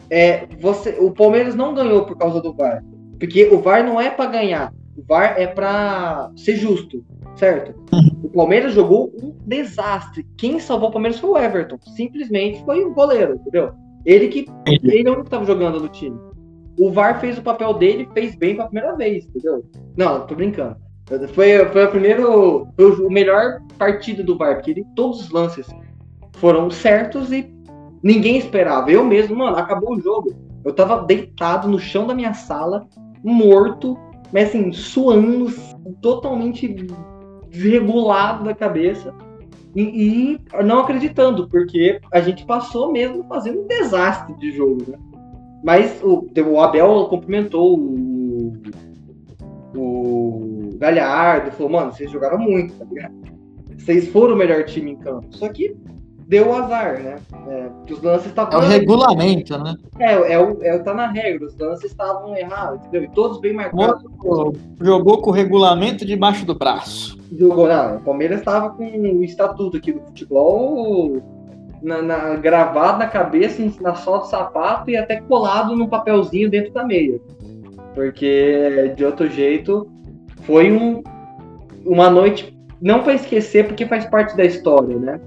é, 0.09 0.47
você, 0.57 0.91
o 1.01 1.11
Palmeiras 1.11 1.53
não 1.53 1.73
ganhou 1.73 2.05
por 2.05 2.17
causa 2.17 2.39
do 2.39 2.53
VAR. 2.53 2.81
Porque 3.19 3.45
o 3.47 3.59
VAR 3.59 3.83
não 3.83 3.99
é 3.99 4.09
para 4.09 4.31
ganhar, 4.31 4.73
o 4.95 5.03
VAR 5.05 5.35
é 5.37 5.47
para 5.47 6.31
ser 6.37 6.55
justo, 6.55 7.03
certo? 7.35 7.77
Uhum. 7.91 8.21
O 8.23 8.29
Palmeiras 8.29 8.73
jogou 8.73 9.13
um 9.21 9.35
desastre. 9.45 10.25
Quem 10.37 10.61
salvou 10.61 10.87
o 10.87 10.91
Palmeiras 10.93 11.19
foi 11.19 11.29
o 11.29 11.37
Everton. 11.37 11.77
Simplesmente 11.93 12.63
foi 12.63 12.85
o 12.85 12.93
goleiro, 12.93 13.35
entendeu? 13.35 13.73
Ele 14.09 14.27
que 14.27 14.47
ele 14.65 15.07
é 15.07 15.11
o 15.11 15.17
que 15.17 15.21
estava 15.21 15.45
jogando 15.45 15.79
no 15.79 15.87
time. 15.87 16.19
O 16.79 16.91
VAR 16.91 17.19
fez 17.21 17.37
o 17.37 17.43
papel 17.43 17.75
dele, 17.75 18.09
fez 18.11 18.35
bem 18.35 18.55
pela 18.55 18.67
primeira 18.67 18.95
vez, 18.95 19.25
entendeu? 19.25 19.63
Não, 19.95 20.25
tô 20.25 20.33
brincando. 20.33 20.77
Foi, 21.35 21.63
foi 21.67 21.85
o 21.85 21.91
primeiro, 21.91 22.67
foi 22.75 23.05
o 23.05 23.09
melhor 23.11 23.59
partido 23.77 24.23
do 24.23 24.35
VAR, 24.35 24.55
porque 24.55 24.71
ele, 24.71 24.85
todos 24.95 25.21
os 25.21 25.29
lances 25.29 25.67
foram 26.37 26.71
certos 26.71 27.31
e 27.31 27.53
ninguém 28.01 28.37
esperava. 28.37 28.89
Eu 28.89 29.05
mesmo, 29.05 29.35
mano, 29.35 29.57
acabou 29.57 29.95
o 29.95 30.01
jogo. 30.01 30.33
Eu 30.65 30.73
tava 30.73 31.05
deitado 31.05 31.67
no 31.67 31.77
chão 31.77 32.07
da 32.07 32.15
minha 32.15 32.33
sala, 32.33 32.87
morto, 33.23 33.95
mas 34.33 34.49
assim, 34.49 34.71
suando, 34.71 35.53
totalmente 36.01 36.87
desregulado 37.47 38.43
da 38.43 38.55
cabeça. 38.55 39.13
E, 39.75 39.81
e, 39.81 40.39
não 40.63 40.79
acreditando, 40.79 41.47
porque 41.47 41.99
a 42.11 42.21
gente 42.21 42.45
passou 42.45 42.91
mesmo 42.91 43.23
fazendo 43.25 43.61
um 43.61 43.67
desastre 43.67 44.33
de 44.35 44.51
jogo, 44.51 44.83
né? 44.87 44.97
Mas 45.63 46.01
o, 46.01 46.27
o 46.47 46.61
Abel 46.61 47.05
cumprimentou 47.09 47.77
o, 47.77 48.53
o 49.75 50.69
Galhardo, 50.77 51.51
falou, 51.51 51.71
mano, 51.73 51.91
vocês 51.91 52.09
jogaram 52.09 52.39
muito, 52.39 52.73
tá 52.75 52.85
ligado? 52.85 53.13
Vocês 53.77 54.07
foram 54.09 54.35
o 54.35 54.37
melhor 54.37 54.63
time 54.65 54.91
em 54.91 54.95
campo. 54.95 55.27
Só 55.35 55.49
que 55.49 55.75
deu 56.29 56.53
azar, 56.53 57.01
né? 57.01 57.15
É, 57.47 57.91
os 57.91 58.01
lances 58.03 58.27
estavam. 58.27 58.53
É 58.53 58.63
o 58.63 58.67
regulamento, 58.67 59.57
né? 59.57 59.75
É, 59.97 60.33
é, 60.33 60.39
o, 60.39 60.63
é, 60.63 60.77
tá 60.77 60.93
na 60.93 61.07
regra, 61.07 61.47
os 61.47 61.57
lances 61.57 61.89
estavam 61.89 62.37
errados, 62.37 62.81
entendeu? 62.81 63.03
E 63.05 63.07
todos 63.09 63.41
bem 63.41 63.51
marcados. 63.51 64.03
Jogou 64.79 65.21
com 65.21 65.31
o 65.31 65.33
regulamento 65.33 66.05
debaixo 66.05 66.45
do 66.45 66.53
braço. 66.53 67.17
Jogou, 67.35 67.67
não. 67.67 67.97
O 67.97 68.01
Palmeiras 68.01 68.39
estava 68.39 68.69
com 68.69 68.85
o 68.85 69.23
estatuto 69.23 69.77
aqui 69.77 69.91
do 69.91 70.01
futebol 70.01 71.19
na, 71.81 71.99
na, 72.03 72.35
gravado 72.35 72.99
na 72.99 73.07
cabeça, 73.07 73.63
na 73.81 73.95
sola 73.95 74.19
do 74.19 74.27
sapato 74.27 74.91
e 74.91 74.95
até 74.95 75.19
colado 75.21 75.75
num 75.75 75.87
papelzinho 75.87 76.47
dentro 76.47 76.71
da 76.71 76.85
meia. 76.85 77.19
Porque, 77.95 78.93
de 78.95 79.03
outro 79.03 79.27
jeito, 79.27 79.89
foi 80.43 80.71
um, 80.71 81.01
uma 81.83 82.07
noite 82.07 82.55
não 82.79 83.01
para 83.01 83.15
esquecer, 83.15 83.65
porque 83.65 83.87
faz 83.87 84.05
parte 84.05 84.37
da 84.37 84.45
história, 84.45 84.95
né? 84.95 85.19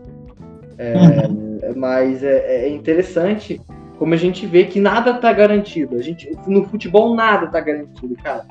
É, 0.78 1.26
uhum. 1.26 1.58
Mas 1.76 2.22
é, 2.22 2.66
é, 2.66 2.68
interessante 2.68 3.60
como 3.98 4.14
a 4.14 4.16
gente 4.16 4.46
vê 4.46 4.64
que 4.64 4.80
nada 4.80 5.14
tá 5.14 5.32
garantido. 5.32 5.96
A 5.96 6.02
gente, 6.02 6.30
no 6.46 6.64
futebol 6.64 7.14
nada 7.14 7.46
tá 7.46 7.60
garantido, 7.60 8.14
cara. 8.16 8.44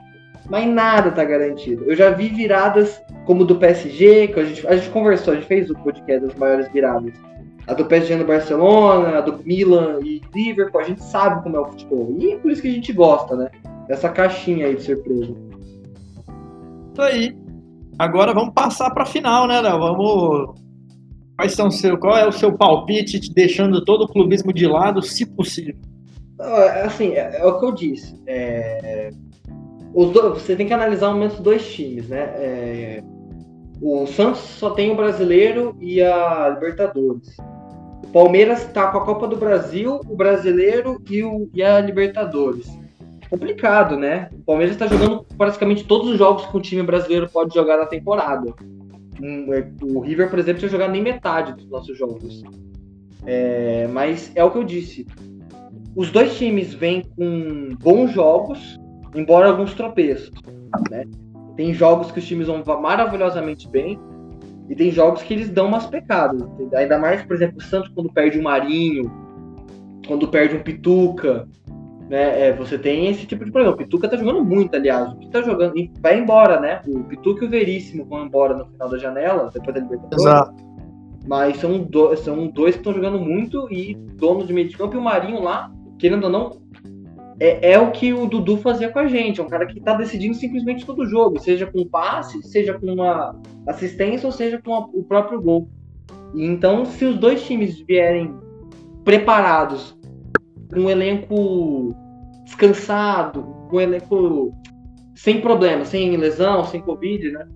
Mas 0.50 0.68
nada 0.68 1.12
tá 1.12 1.24
garantido. 1.24 1.84
Eu 1.86 1.96
já 1.96 2.10
vi 2.10 2.30
viradas 2.30 3.02
como 3.26 3.46
do 3.46 3.56
PSG, 3.56 4.30
que 4.30 4.40
a 4.40 4.46
gente, 4.46 4.68
a 4.68 4.76
gente 4.76 4.90
conversou, 4.90 5.34
a 5.34 5.36
gente 5.36 5.48
fez 5.48 5.70
o 5.70 5.76
podcast 5.76 6.28
das 6.28 6.36
maiores 6.36 6.72
viradas. 6.72 7.14
A 7.68 7.74
do 7.74 7.86
PSG 7.86 8.16
no 8.16 8.26
Barcelona, 8.26 9.20
a 9.20 9.22
do 9.22 9.42
Milan 9.46 10.00
e 10.04 10.22
Liverpool, 10.34 10.82
a 10.82 10.84
gente 10.84 11.04
sabe 11.04 11.44
como 11.44 11.58
é 11.58 11.60
o 11.60 11.66
futebol. 11.66 12.16
E 12.18 12.32
é 12.32 12.38
por 12.38 12.52
isso 12.52 12.62
que 12.62 12.68
a 12.68 12.72
gente 12.72 12.92
gosta, 12.92 13.36
né? 13.36 13.50
Dessa 13.88 14.10
caixinha 14.10 14.66
aí 14.66 14.76
de 14.76 14.84
surpresa. 14.84 15.36
Isso 16.92 17.02
aí. 17.02 17.38
Agora 18.00 18.34
vamos 18.34 18.54
passar 18.54 18.90
para 18.92 19.04
a 19.04 19.06
final, 19.06 19.48
né, 19.48 19.62
Léo? 19.62 19.80
Vamos 19.80 20.61
Quais 21.42 21.56
são 21.56 21.72
seu, 21.72 21.98
qual 21.98 22.16
é 22.16 22.28
o 22.28 22.32
seu 22.32 22.56
palpite, 22.56 23.20
deixando 23.34 23.84
todo 23.84 24.04
o 24.04 24.08
clubismo 24.08 24.54
de 24.54 24.68
lado, 24.68 25.02
se 25.02 25.26
possível? 25.26 25.74
Assim, 26.84 27.14
é, 27.14 27.38
é 27.40 27.44
o 27.44 27.60
que 27.60 27.66
eu 27.66 27.72
disse. 27.72 28.14
É, 28.28 29.10
os 29.92 30.12
dois, 30.12 30.40
você 30.40 30.56
tem 30.56 30.68
que 30.68 30.74
analisar 30.74 31.10
o 31.10 31.14
momento 31.14 31.32
dos 31.32 31.40
dois 31.40 31.74
times, 31.74 32.10
né? 32.10 32.32
É, 32.36 33.04
o 33.82 34.06
Santos 34.06 34.42
só 34.42 34.70
tem 34.70 34.92
o 34.92 34.96
brasileiro 34.96 35.76
e 35.82 36.00
a 36.00 36.48
Libertadores. 36.50 37.36
O 38.04 38.08
Palmeiras 38.10 38.62
está 38.62 38.92
com 38.92 39.00
a 39.00 39.06
Copa 39.06 39.28
do 39.28 39.36
Brasil, 39.36 40.00
o 40.08 40.16
brasileiro 40.16 41.02
e, 41.10 41.24
o, 41.24 41.50
e 41.56 41.64
a 41.64 41.82
Libertadores. 41.82 42.68
Complicado, 43.32 43.98
né? 43.98 44.30
O 44.32 44.44
Palmeiras 44.44 44.76
está 44.76 44.86
jogando 44.86 45.26
praticamente 45.36 45.86
todos 45.86 46.08
os 46.08 46.20
jogos 46.20 46.46
que 46.46 46.56
o 46.56 46.62
time 46.62 46.84
brasileiro 46.84 47.28
pode 47.28 47.52
jogar 47.56 47.78
na 47.78 47.88
temporada. 47.88 48.54
É, 49.24 49.68
o 49.84 50.00
River, 50.00 50.30
por 50.30 50.40
exemplo, 50.40 50.60
tinha 50.60 50.70
jogado 50.70 50.92
nem 50.92 51.02
metade 51.02 51.54
dos 51.54 51.70
nossos 51.70 51.98
jogos. 51.98 52.44
É, 53.26 53.88
mas 53.88 54.32
é 54.36 54.44
o 54.44 54.52
que 54.52 54.58
eu 54.58 54.64
disse. 54.64 55.06
Os 55.96 56.10
dois 56.10 56.38
times 56.38 56.74
vêm 56.74 57.04
com 57.16 57.76
bons 57.82 58.12
jogos, 58.12 58.80
embora 59.16 59.48
alguns 59.48 59.74
tropeços. 59.74 60.32
Né? 60.90 61.06
Tem 61.56 61.74
jogos 61.74 62.12
que 62.12 62.20
os 62.20 62.26
times 62.26 62.48
vão 62.48 62.64
maravilhosamente 62.82 63.68
bem, 63.68 64.00
e 64.70 64.76
tem 64.76 64.90
jogos 64.90 65.22
que 65.22 65.34
eles 65.34 65.50
dão 65.50 65.68
umas 65.68 65.86
pecadas. 65.86 66.42
Ainda 66.74 66.98
mais, 66.98 67.22
por 67.24 67.36
exemplo, 67.36 67.58
o 67.58 67.62
Santos 67.62 67.92
quando 67.94 68.12
perde 68.14 68.40
um 68.40 68.44
Marinho, 68.44 69.12
quando 70.08 70.30
perde 70.30 70.56
um 70.56 70.64
Pituca, 70.64 71.46
né? 72.12 72.50
É, 72.50 72.54
você 72.54 72.78
tem 72.78 73.08
esse 73.08 73.26
tipo 73.26 73.46
de 73.46 73.52
problema. 73.52 73.74
O 73.74 73.78
Pituca 73.78 74.10
tá 74.10 74.18
jogando 74.18 74.44
muito, 74.44 74.76
aliás. 74.76 75.14
O 75.14 75.16
que 75.16 75.30
tá 75.30 75.42
jogando. 75.42 75.78
E 75.78 75.90
vai 76.02 76.20
embora, 76.20 76.60
né? 76.60 76.82
O 76.86 77.06
Pituca 77.06 77.46
e 77.46 77.48
o 77.48 77.50
Veríssimo 77.50 78.04
vão 78.04 78.26
embora 78.26 78.54
no 78.54 78.66
final 78.66 78.90
da 78.90 78.98
janela, 78.98 79.50
depois 79.54 79.74
da 79.74 79.80
Libertadores. 79.80 80.26
Exato. 80.26 80.64
Mas 81.26 81.56
são, 81.56 81.82
do, 81.82 82.14
são 82.18 82.48
dois 82.48 82.76
que 82.76 82.82
estão 82.82 82.94
jogando 82.94 83.18
muito 83.18 83.72
e 83.72 83.96
dono 84.16 84.46
de 84.46 84.52
meio 84.52 84.68
de 84.68 84.76
campo 84.76 84.96
e 84.96 84.98
o 84.98 85.02
Marinho 85.02 85.42
lá, 85.42 85.72
querendo 85.98 86.26
ou 86.26 86.30
não, 86.30 86.62
é, 87.40 87.72
é, 87.72 87.80
o 87.80 87.92
que 87.92 88.12
o 88.12 88.26
Dudu 88.26 88.58
fazia 88.58 88.90
com 88.90 89.00
a 89.00 89.08
gente. 89.08 89.40
É 89.40 89.44
um 89.44 89.48
cara 89.48 89.66
que 89.66 89.80
tá 89.80 89.94
decidindo 89.94 90.34
simplesmente 90.34 90.86
todo 90.86 91.08
jogo, 91.08 91.40
seja 91.40 91.66
com 91.66 91.88
passe, 91.88 92.44
seja 92.44 92.78
com 92.78 92.88
uma 92.88 93.40
assistência 93.66 94.28
ou 94.28 94.34
seja 94.34 94.62
com 94.62 94.76
a, 94.76 94.80
o 94.80 95.02
próprio 95.02 95.42
gol. 95.42 95.70
Então, 96.36 96.84
se 96.84 97.06
os 97.06 97.18
dois 97.18 97.42
times 97.46 97.80
vierem 97.80 98.36
preparados, 99.06 99.98
com 100.74 100.82
um 100.82 100.90
elenco 100.90 101.96
descansado, 102.52 103.68
um 103.72 103.80
elenco 103.80 104.54
sem 105.16 105.42
problema, 105.42 105.86
sem 105.86 106.16
lesão, 106.18 106.64
sem 106.66 106.82
Covid, 106.82 107.32
né? 107.32 107.48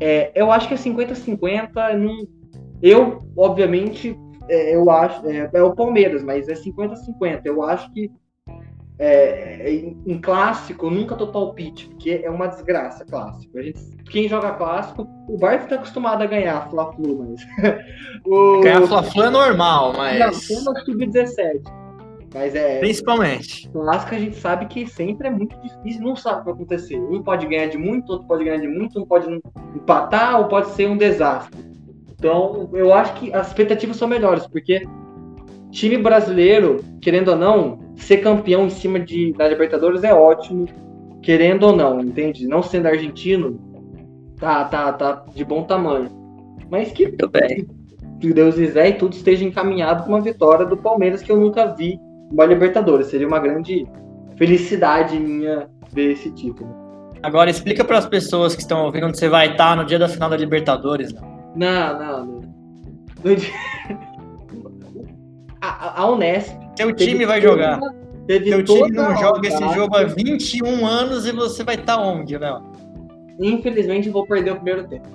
É, 0.00 0.32
eu 0.34 0.52
acho 0.52 0.68
que 0.68 0.74
é 0.74 0.76
50-50, 0.76 1.96
não, 1.96 2.26
Eu, 2.82 3.22
obviamente, 3.36 4.16
é, 4.48 4.76
eu 4.76 4.90
acho. 4.90 5.26
É, 5.26 5.50
é, 5.52 5.62
o 5.62 5.74
Palmeiras, 5.74 6.22
mas 6.22 6.48
é 6.48 6.54
50-50. 6.54 7.42
Eu 7.44 7.62
acho 7.62 7.90
que 7.92 8.10
é, 8.98 9.70
em, 9.70 9.96
em, 10.06 10.20
clássico, 10.20 10.90
nunca 10.90 11.16
tô 11.16 11.28
palpite, 11.28 11.88
porque 11.88 12.20
é 12.22 12.30
uma 12.30 12.46
desgraça 12.46 13.04
clássico. 13.04 13.58
A 13.58 13.62
gente, 13.62 13.80
quem 14.10 14.28
joga 14.28 14.52
clássico, 14.52 15.08
o 15.28 15.36
Bart 15.38 15.68
tá 15.68 15.76
acostumado 15.76 16.22
a 16.22 16.26
ganhar 16.26 16.68
Fla-Flu, 16.70 17.18
mas. 17.18 17.46
o, 18.26 18.60
ganhar 18.60 18.86
Fla-Flu 18.86 19.24
é 19.24 19.30
normal, 19.30 19.94
mas. 19.96 20.18
Não, 20.18 20.74
tem 20.74 20.84
sub-17. 20.84 21.85
Mas 22.36 22.54
é. 22.54 22.78
Principalmente. 22.80 23.66
Clássico 23.70 24.14
a 24.14 24.18
gente 24.18 24.36
sabe 24.36 24.66
que 24.66 24.86
sempre 24.86 25.28
é 25.28 25.30
muito 25.30 25.58
difícil, 25.58 26.02
não 26.02 26.14
sabe 26.14 26.36
o 26.36 26.38
que 26.40 26.44
vai 26.44 26.54
acontecer. 26.54 26.98
Um 26.98 27.22
pode 27.22 27.46
ganhar 27.46 27.68
de 27.68 27.78
muito, 27.78 28.12
outro 28.12 28.28
pode 28.28 28.44
ganhar 28.44 28.58
de 28.58 28.68
muito, 28.68 29.00
um 29.00 29.06
pode 29.06 29.26
empatar 29.74 30.38
ou 30.38 30.46
pode 30.46 30.68
ser 30.72 30.86
um 30.86 30.98
desastre. 30.98 31.58
Então, 32.12 32.68
eu 32.74 32.92
acho 32.92 33.14
que 33.14 33.32
as 33.32 33.48
expectativas 33.48 33.96
são 33.96 34.06
melhores, 34.06 34.46
porque 34.46 34.86
time 35.70 35.96
brasileiro, 35.96 36.84
querendo 37.00 37.28
ou 37.28 37.36
não, 37.36 37.78
ser 37.96 38.18
campeão 38.18 38.66
em 38.66 38.70
cima 38.70 39.00
de, 39.00 39.32
da 39.32 39.48
Libertadores 39.48 40.04
é 40.04 40.12
ótimo, 40.12 40.66
querendo 41.22 41.64
ou 41.64 41.74
não, 41.74 42.00
entende? 42.00 42.46
Não 42.46 42.62
sendo 42.62 42.86
argentino, 42.86 43.58
tá, 44.38 44.64
tá, 44.64 44.92
tá 44.92 45.24
de 45.34 45.44
bom 45.44 45.62
tamanho. 45.62 46.10
Mas 46.70 46.92
que, 46.92 47.12
que 48.20 48.32
Deus 48.34 48.56
quiser 48.56 48.88
e 48.90 48.92
tudo 48.94 49.14
esteja 49.14 49.44
encaminhado 49.44 50.04
com 50.04 50.10
uma 50.10 50.20
vitória 50.20 50.66
do 50.66 50.76
Palmeiras 50.76 51.22
que 51.22 51.32
eu 51.32 51.38
nunca 51.38 51.74
vi 51.74 51.98
uma 52.30 52.44
Libertadores. 52.44 53.08
Seria 53.08 53.26
uma 53.26 53.38
grande 53.38 53.86
felicidade 54.36 55.18
minha 55.18 55.68
ver 55.92 56.12
esse 56.12 56.30
título. 56.32 56.74
Agora 57.22 57.50
explica 57.50 57.84
para 57.84 57.98
as 57.98 58.06
pessoas 58.06 58.54
que 58.54 58.60
estão 58.60 58.84
ouvindo 58.84 59.06
onde 59.06 59.18
você 59.18 59.28
vai 59.28 59.50
estar 59.50 59.76
no 59.76 59.84
dia 59.84 59.98
da 59.98 60.08
final 60.08 60.30
da 60.30 60.36
Libertadores. 60.36 61.12
Não, 61.12 61.24
não, 61.54 61.98
não. 61.98 62.26
não. 62.26 62.40
No 63.24 63.36
dia... 63.36 63.50
a, 65.60 66.02
a 66.02 66.10
Unesp. 66.10 66.54
Seu 66.76 66.92
time 66.94 67.24
vai 67.24 67.40
jogar. 67.40 67.80
Seu 68.28 68.64
time 68.64 68.90
não 68.90 69.16
joga 69.16 69.48
esse 69.48 69.74
jogo 69.74 69.96
há 69.96 70.04
21 70.04 70.86
anos 70.86 71.26
e 71.26 71.32
você 71.32 71.62
vai 71.62 71.76
estar 71.76 71.98
onde, 71.98 72.36
Léo? 72.36 72.62
Infelizmente 73.40 74.10
vou 74.10 74.26
perder 74.26 74.52
o 74.52 74.56
primeiro 74.56 74.88
tempo. 74.88 75.08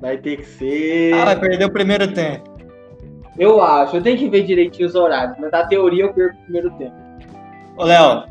Vai 0.00 0.16
ter 0.18 0.38
que 0.38 0.44
ser. 0.44 1.14
Ah, 1.14 1.24
vai 1.26 1.40
perder 1.40 1.64
o 1.66 1.72
primeiro 1.72 2.12
tempo. 2.12 2.49
Eu 3.38 3.62
acho, 3.62 3.96
eu 3.96 4.02
tenho 4.02 4.18
que 4.18 4.28
ver 4.28 4.44
direitinho 4.44 4.88
os 4.88 4.94
horários, 4.94 5.36
mas 5.38 5.50
na 5.50 5.66
teoria 5.66 6.04
eu 6.04 6.12
perco 6.12 6.36
o 6.36 6.42
primeiro 6.42 6.70
tempo. 6.72 6.94
Ô, 7.76 7.84
Léo, 7.84 8.24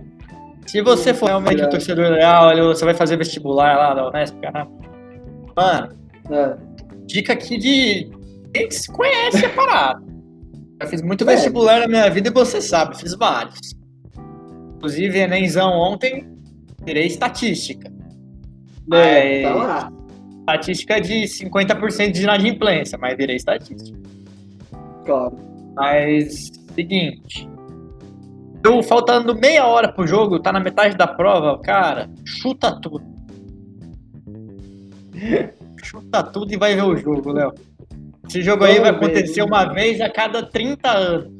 se 0.68 0.82
você 0.82 1.14
for 1.14 1.28
realmente 1.28 1.64
um 1.64 1.70
torcedor 1.70 2.12
leal, 2.12 2.56
você 2.68 2.86
vai 2.86 2.94
fazer 2.94 3.18
vestibular 3.18 3.76
lá 3.78 3.94
da 3.94 4.08
Unesp, 4.08 4.40
caramba. 4.40 4.72
Mano, 5.56 5.90
é. 6.30 6.56
dica 7.06 7.34
aqui 7.34 7.58
de 7.58 8.12
quem 8.54 8.70
conhece 8.94 9.46
a 9.46 9.50
parada. 9.50 10.04
Eu 10.80 10.88
fiz 10.88 11.02
muito 11.02 11.24
é. 11.24 11.34
vestibular 11.34 11.80
na 11.80 11.88
minha 11.88 12.10
vida 12.10 12.30
e 12.30 12.32
você 12.32 12.62
sabe, 12.62 12.98
fiz 12.98 13.16
vários. 13.16 13.76
Inclusive, 14.76 15.18
Enemzão 15.18 15.72
ontem, 15.72 16.30
tirei 16.86 17.08
estatística. 17.08 17.92
É, 18.94 19.44
tá 19.44 19.54
lá. 19.56 19.92
Estatística 20.40 21.02
de 21.02 21.24
50% 21.24 22.12
de 22.12 22.24
inadimplência, 22.24 22.98
mas 22.98 23.18
virei 23.18 23.36
estatística. 23.36 23.98
Claro. 25.10 25.36
Mas, 25.76 26.52
seguinte. 26.76 27.50
Eu, 28.64 28.84
faltando 28.84 29.34
meia 29.34 29.66
hora 29.66 29.92
pro 29.92 30.06
jogo, 30.06 30.40
tá 30.40 30.52
na 30.52 30.60
metade 30.60 30.96
da 30.96 31.08
prova, 31.08 31.60
cara, 31.60 32.08
chuta 32.24 32.80
tudo. 32.80 33.04
chuta 35.82 36.22
tudo 36.22 36.54
e 36.54 36.58
vai 36.58 36.76
ver 36.76 36.84
o 36.84 36.96
jogo, 36.96 37.32
Léo. 37.32 37.52
Esse 38.28 38.44
jogo 38.44 38.66
aí 38.66 38.80
vai 38.80 38.92
acontecer 38.92 39.42
uma 39.42 39.66
vez 39.66 40.00
a 40.00 40.12
cada 40.12 40.44
30 40.44 40.92
anos. 40.92 41.34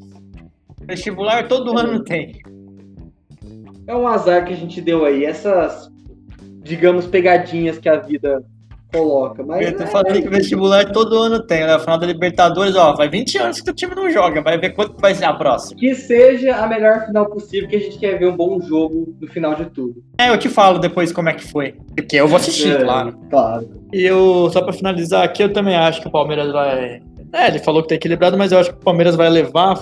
Vestibular 0.80 1.46
todo 1.46 1.78
ano 1.78 2.02
tem. 2.02 2.40
É 3.86 3.94
um 3.94 4.08
azar 4.08 4.44
que 4.44 4.52
a 4.52 4.56
gente 4.56 4.80
deu 4.80 5.04
aí. 5.04 5.24
Essas, 5.24 5.88
digamos, 6.64 7.06
pegadinhas 7.06 7.78
que 7.78 7.88
a 7.88 8.00
vida 8.00 8.42
coloca. 8.90 9.42
Mas 9.42 9.66
eu 9.66 9.76
tô 9.76 9.82
é, 9.82 9.86
falando 9.86 10.16
é, 10.16 10.22
que 10.22 10.28
o 10.28 10.30
vestibular 10.30 10.90
todo 10.92 11.16
ano 11.16 11.40
tem, 11.40 11.66
né? 11.66 11.78
Final 11.78 11.98
da 11.98 12.06
Libertadores, 12.06 12.76
ó, 12.76 12.94
vai 12.94 13.08
20 13.08 13.38
anos 13.38 13.60
que 13.60 13.70
o 13.70 13.74
time 13.74 13.94
não 13.94 14.10
joga, 14.10 14.42
vai 14.42 14.58
ver 14.58 14.70
quanto 14.70 15.00
vai 15.00 15.14
ser 15.14 15.24
a 15.24 15.34
próxima. 15.34 15.78
Que 15.78 15.94
seja 15.94 16.56
a 16.56 16.66
melhor 16.66 17.06
final 17.06 17.26
possível, 17.26 17.68
que 17.68 17.76
a 17.76 17.80
gente 17.80 17.98
quer 17.98 18.18
ver 18.18 18.28
um 18.28 18.36
bom 18.36 18.60
jogo 18.60 19.14
no 19.20 19.28
final 19.28 19.54
de 19.54 19.66
tudo. 19.66 20.02
É, 20.18 20.28
eu 20.28 20.38
te 20.38 20.48
falo 20.48 20.78
depois 20.78 21.12
como 21.12 21.28
é 21.28 21.34
que 21.34 21.44
foi. 21.44 21.74
Porque 21.94 22.16
eu 22.16 22.28
vou 22.28 22.36
assistir, 22.36 22.76
é, 22.76 22.84
claro. 22.84 23.18
Claro. 23.30 23.68
E 23.92 24.04
eu, 24.04 24.48
só 24.52 24.62
pra 24.62 24.72
finalizar 24.72 25.24
aqui, 25.24 25.42
eu 25.42 25.52
também 25.52 25.76
acho 25.76 26.00
que 26.00 26.08
o 26.08 26.12
Palmeiras 26.12 26.52
vai. 26.52 27.02
É, 27.32 27.46
ele 27.46 27.60
falou 27.60 27.82
que 27.82 27.90
tá 27.90 27.94
equilibrado, 27.94 28.36
mas 28.36 28.50
eu 28.50 28.58
acho 28.58 28.70
que 28.70 28.76
o 28.76 28.84
Palmeiras 28.84 29.14
vai 29.14 29.30
levar, 29.30 29.74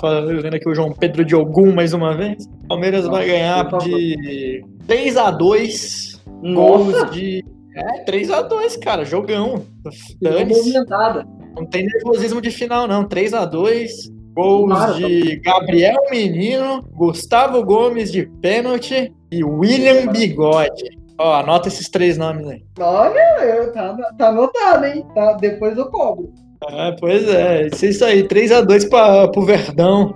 vendo 0.43 0.55
aqui 0.55 0.69
o 0.69 0.75
João 0.75 0.93
Pedro 0.93 1.25
de 1.25 1.35
Ogum 1.35 1.73
mais 1.73 1.95
uma 1.95 2.15
vez. 2.15 2.45
O 2.65 2.69
Palmeiras 2.69 3.07
Nossa, 3.07 3.17
vai 3.17 3.27
ganhar 3.27 3.65
de 3.79 4.63
3 4.87 5.17
a 5.17 5.31
2 5.31 6.21
gols 6.43 7.11
de 7.11 7.43
é, 7.75 8.05
3x2, 8.05 8.79
cara, 8.83 9.05
jogão. 9.05 9.65
movimentada. 10.21 11.27
Não 11.57 11.67
tem 11.67 11.87
nervosismo 11.87 12.41
de 12.41 12.51
final, 12.51 12.87
não. 12.87 13.05
3x2. 13.05 14.17
Gols 14.35 14.69
Mara, 14.69 14.93
de 14.95 15.41
Gabriel 15.41 15.99
Menino, 16.13 16.83
Gustavo 16.93 17.65
Gomes 17.65 18.13
de 18.13 18.25
pênalti 18.41 19.13
e 19.33 19.43
William 19.43 20.13
Bigode. 20.13 20.97
Ó, 21.19 21.35
anota 21.35 21.67
esses 21.67 21.89
três 21.89 22.17
nomes 22.17 22.47
aí. 22.47 22.65
Olha, 22.79 23.45
eu, 23.45 23.73
tá, 23.73 23.97
tá 24.17 24.29
anotado, 24.29 24.87
hein? 24.87 25.05
Tá, 25.13 25.33
depois 25.33 25.77
eu 25.77 25.87
cobro. 25.87 26.33
É, 26.71 26.93
pois 27.01 27.29
é, 27.29 27.67
isso 27.67 28.05
aí. 28.05 28.23
3x2 28.29 28.89
para 28.89 29.27
pro 29.29 29.43
Verdão. 29.43 30.15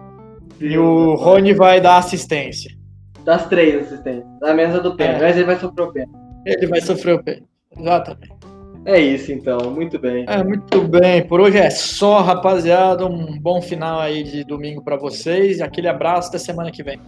E 0.60 0.78
o 0.78 1.14
Rony 1.16 1.52
vai 1.52 1.80
dar 1.80 1.96
assistência. 1.96 2.70
Das 3.24 3.48
três 3.48 3.86
assistências. 3.86 4.24
Da 4.40 4.54
mesa 4.54 4.80
do 4.80 4.94
pênalti. 4.94 5.22
É. 5.22 5.26
Mas 5.26 5.36
ele 5.36 5.46
vai 5.46 5.58
sofrer 5.58 5.82
o 5.82 5.92
pênalti. 5.92 6.21
Ele 6.44 6.66
vai 6.66 6.80
sofrer 6.80 7.14
o 7.14 7.22
pênalti. 7.22 7.48
Exatamente. 7.76 8.32
É 8.84 9.00
isso 9.00 9.30
então, 9.30 9.70
muito 9.70 9.98
bem. 9.98 10.24
É, 10.28 10.42
muito 10.42 10.82
bem. 10.82 11.24
Por 11.26 11.40
hoje 11.40 11.56
é 11.58 11.70
só, 11.70 12.20
rapaziada. 12.20 13.06
Um 13.06 13.38
bom 13.38 13.62
final 13.62 14.00
aí 14.00 14.24
de 14.24 14.42
domingo 14.42 14.82
para 14.82 14.96
vocês. 14.96 15.60
Aquele 15.60 15.88
abraço 15.88 16.28
até 16.28 16.38
semana 16.38 16.70
que 16.72 16.82
vem. 16.82 17.00